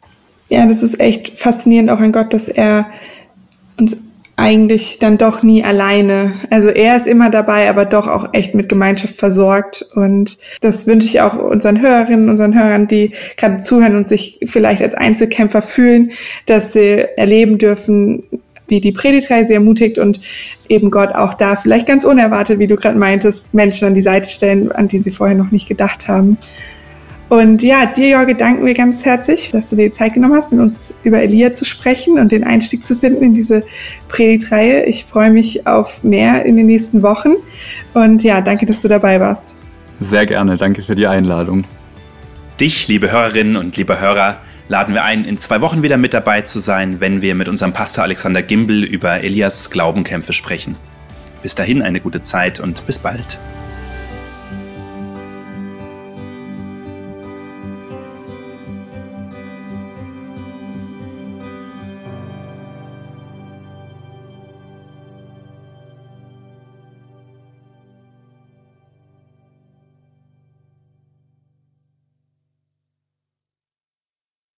Ja, 0.51 0.67
das 0.67 0.83
ist 0.83 1.01
echt 1.01 1.39
faszinierend 1.39 1.91
auch 1.91 2.01
an 2.01 2.13
Gott, 2.13 2.35
dass 2.35 2.49
er 2.49 2.87
uns 3.79 3.97
eigentlich 4.37 4.99
dann 4.99 5.16
doch 5.16 5.42
nie 5.42 5.62
alleine. 5.62 6.35
Also 6.51 6.68
er 6.68 6.97
ist 6.97 7.07
immer 7.07 7.31
dabei, 7.31 7.68
aber 7.68 7.85
doch 7.85 8.09
auch 8.09 8.31
echt 8.33 8.55
mit 8.55 8.68
Gemeinschaft 8.68 9.16
versorgt. 9.16 9.87
Und 9.94 10.38
das 10.61 10.87
wünsche 10.87 11.07
ich 11.07 11.20
auch 11.20 11.38
unseren 11.38 11.81
Hörerinnen, 11.81 12.29
unseren 12.29 12.55
Hörern, 12.55 12.88
die 12.88 13.12
gerade 13.37 13.61
zuhören 13.61 13.97
und 13.97 14.09
sich 14.09 14.40
vielleicht 14.44 14.83
als 14.83 14.94
Einzelkämpfer 14.94 15.62
fühlen, 15.62 16.12
dass 16.47 16.73
sie 16.73 17.07
erleben 17.16 17.59
dürfen, 17.59 18.25
wie 18.66 18.81
die 18.81 18.92
Predigtreihe 18.92 19.44
sie 19.44 19.55
ermutigt 19.55 19.99
und 19.99 20.20
eben 20.68 20.90
Gott 20.90 21.14
auch 21.14 21.35
da 21.35 21.55
vielleicht 21.57 21.87
ganz 21.87 22.05
unerwartet, 22.05 22.59
wie 22.59 22.66
du 22.66 22.77
gerade 22.77 22.99
meintest, 22.99 23.53
Menschen 23.53 23.87
an 23.87 23.94
die 23.94 24.03
Seite 24.03 24.29
stellen, 24.29 24.73
an 24.73 24.88
die 24.88 24.99
sie 24.99 25.11
vorher 25.11 25.37
noch 25.37 25.51
nicht 25.51 25.68
gedacht 25.68 26.09
haben. 26.09 26.38
Und 27.29 27.63
ja, 27.63 27.87
dir, 27.87 28.11
Jorge, 28.11 28.35
danken 28.35 28.67
wir 28.67 28.75
ganz 28.75 29.05
herzlich, 29.05 29.51
dass 29.51 29.71
du 29.71 29.77
dir 29.77 29.87
die 29.87 29.93
Zeit 29.93 30.15
genommen 30.15 30.35
hast, 30.35 30.53
mit 30.53 30.61
uns 30.61 30.95
über 31.05 31.23
Elia 31.23 31.53
zu 31.53 31.65
sprechen 31.65 32.19
und 32.19 32.33
den 32.33 32.45
Einstieg 32.45 32.85
zu 32.85 32.97
finden 32.97 33.23
in 33.23 33.35
diese 33.35 33.65
Predigtreihe. 34.09 34.85
Ich 34.85 35.07
freue 35.07 35.31
mich 35.31 35.67
auf 35.67 36.05
mehr 36.05 36.45
in 36.45 36.57
den 36.57 36.67
nächsten 36.67 37.03
Wochen. 37.03 37.35
Und 37.95 38.23
ja, 38.23 38.41
danke, 38.41 38.67
dass 38.67 38.83
du 38.83 38.89
dabei 38.89 39.21
warst. 39.21 39.57
Sehr 40.01 40.27
gerne. 40.27 40.57
Danke 40.57 40.83
für 40.83 40.95
die 40.95 41.07
Einladung. 41.07 41.65
Dich, 42.61 42.89
liebe 42.89 43.11
Hörerinnen 43.11 43.57
und 43.57 43.77
liebe 43.77 44.01
Hörer, 44.01 44.37
laden 44.69 44.95
wir 44.95 45.05
ein, 45.05 45.25
in 45.25 45.39
zwei 45.39 45.61
Wochen 45.61 45.83
wieder 45.83 45.97
mit 45.97 46.15
dabei 46.15 46.43
zu 46.43 46.59
sein, 46.59 47.01
wenn 47.01 47.23
wir 47.23 47.35
mit 47.35 47.49
unserem 47.49 47.73
Pastor 47.73 48.05
Alexander 48.05 48.43
Gimbel 48.43 48.85
über 48.85 49.23
Elias 49.23 49.71
Glaubenkämpfe 49.71 50.33
sprechen. 50.33 50.77
Bis 51.43 51.55
dahin 51.55 51.83
eine 51.83 52.01
gute 52.01 52.23
Zeit 52.23 52.61
und 52.61 52.87
bis 52.87 52.99
bald. 52.99 53.39